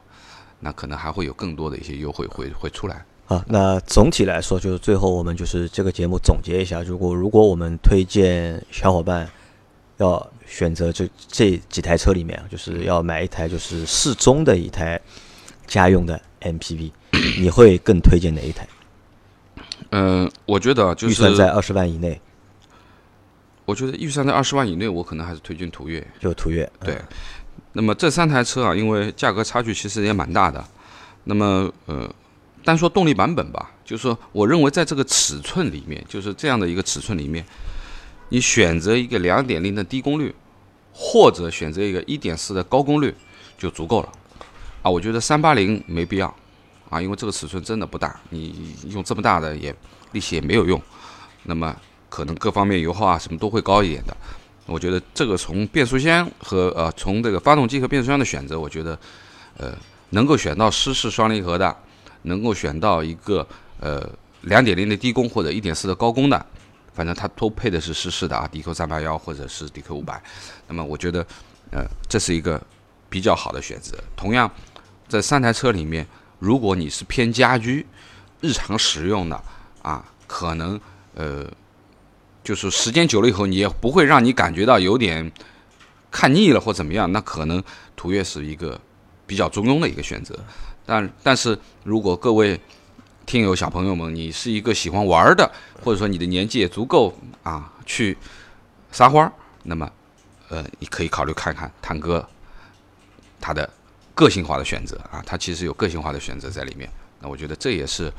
[0.62, 3.06] 那可能还会有更多的一些优惠会会出来。
[3.30, 9.30] 好，那总体来说，就是最后我们就是这个节目总结一下，如果如果我们推荐小伙伴
[9.98, 14.98] 要选择这这几台车里面，就是要买一台就是适中的一台
[15.66, 16.90] 家用的 MPV，
[17.38, 18.66] 你会更推荐哪一台？
[19.92, 22.22] 嗯、我觉得就预算在二十万以内，
[23.66, 26.06] 我觉得预算在二十万以内，我可能还是推荐途岳。
[26.18, 26.70] 就途岳。
[26.80, 26.98] 对，
[27.74, 30.64] 那么这三台车啊，因为价格差距其实也蛮大的。
[31.26, 32.10] 那么呃，
[32.64, 37.46] 单说动力版本吧，就是说，我认为在这个尺寸里面，就是这样的一个尺寸里面，
[38.30, 40.34] 你选择一个两点零的低功率，
[40.92, 43.16] 或者选择一个一点四的高功率
[43.58, 44.10] 就足够了。
[44.82, 46.34] 啊，我觉得三八零没必要
[46.90, 49.74] 啊，因为这个尺寸真的不大，你用这么大的也
[50.12, 50.82] 力气也没有用。
[51.44, 51.76] 那么
[52.10, 54.16] 可能各方面油耗啊什么都会高一点的。
[54.66, 59.00] 我觉得这个从变速箱和呃从这个发动机和变速箱的选择，我觉得
[59.56, 59.74] 呃
[60.10, 61.74] 能够选到湿式双离合的，
[62.24, 63.48] 能够选到一个
[63.80, 64.08] 呃
[64.42, 66.46] 两点零的低功或者一点四的高功的，
[66.94, 70.22] 反正它都配的是湿式的啊，，DQ 三八幺或者是 DQ 五百。
[70.68, 71.26] 那么我觉得
[71.72, 72.62] 呃这是一个
[73.10, 73.98] 比较好的选择。
[74.16, 74.52] 同样，
[75.08, 76.08] 这三台车里面，
[76.40, 77.86] 如果你是偏家居、
[78.42, 79.44] 日常使用的
[79.82, 80.80] 啊，可能
[81.16, 81.46] 呃。
[82.44, 85.30] 就是时间久了以后，你也不会让你感觉到有点
[86.10, 87.62] 看腻了或怎么样，那可能
[87.94, 88.80] 途岳是一个
[89.26, 90.40] 比较中庸的一个选择。
[90.88, 92.60] 但但是如果各位
[93.26, 95.52] 听友小朋友们，你是一个喜欢玩的，
[95.84, 97.14] 或者说你的年纪也足够
[97.44, 98.18] 啊去
[98.92, 99.32] 撒欢儿，
[99.64, 99.92] 那么
[100.48, 102.26] 呃你可以考虑看看探戈
[103.42, 103.70] 它的
[104.16, 106.90] 个性化的选择啊，它其实有个性化的选择在里面。
[107.20, 108.12] 那我觉得这也是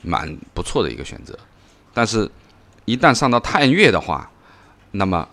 [0.00, 1.36] 蛮不错的一个选择。
[1.92, 2.30] 但是，
[2.84, 4.30] 一旦上到探岳的话，
[4.92, 5.28] 那么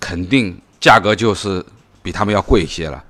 [0.00, 1.64] 肯定价格就是
[2.02, 3.02] 比他们要贵一些了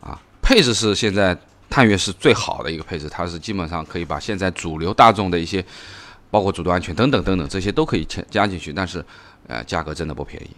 [0.00, 0.18] 啊。
[0.40, 1.36] 配置是现在
[1.72, 5.64] 探岳是最好的一个配置，它是基本上可以把现在主流大众的一些，
[6.30, 9.02] 包括主动安全等等等等这些都可以加加进去，但是
[9.48, 10.50] 呃价格真的不便宜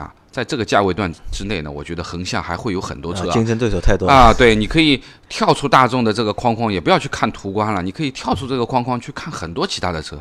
[0.00, 0.14] 啊。
[0.30, 4.14] 在这个价位段之内呢，我觉得横向还会有很多车啊，竞争对手太多了。
[4.14, 10.16] 啊，对，你可以跳出大众的这个框框，也不要去看途观了，你可以跳出这个框框去看很多其他的车，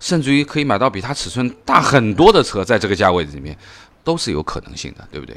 [0.00, 3.54] 甚至于可以买到比它尺寸大很多的车，在这个价位里面
[4.02, 5.36] 都是有可能性的，对不对？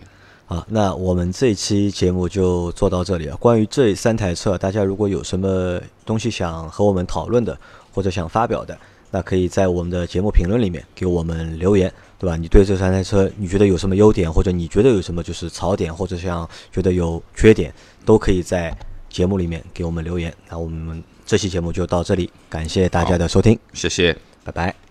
[0.49, 3.37] 好，那我们这期节目就做到这里了。
[3.37, 7.55] 关于这三台车，大家如果有什么东西想和我们讨论的，
[7.93, 8.75] 或者想发表的，
[9.11, 12.35] 那可以在我们的节目评论里面给我们留言，对吧？
[12.35, 17.71] 你对这三台车，你觉得有什么优点，或者你觉得有什么就是槽点，或者像觉得有缺点，
[18.03, 18.75] 都可以在
[19.07, 20.33] 节目里面给我们留言。
[20.49, 24.17] 那我们这期节目就到这里，感谢大家的收听，谢谢。
[24.43, 24.88] 拜拜。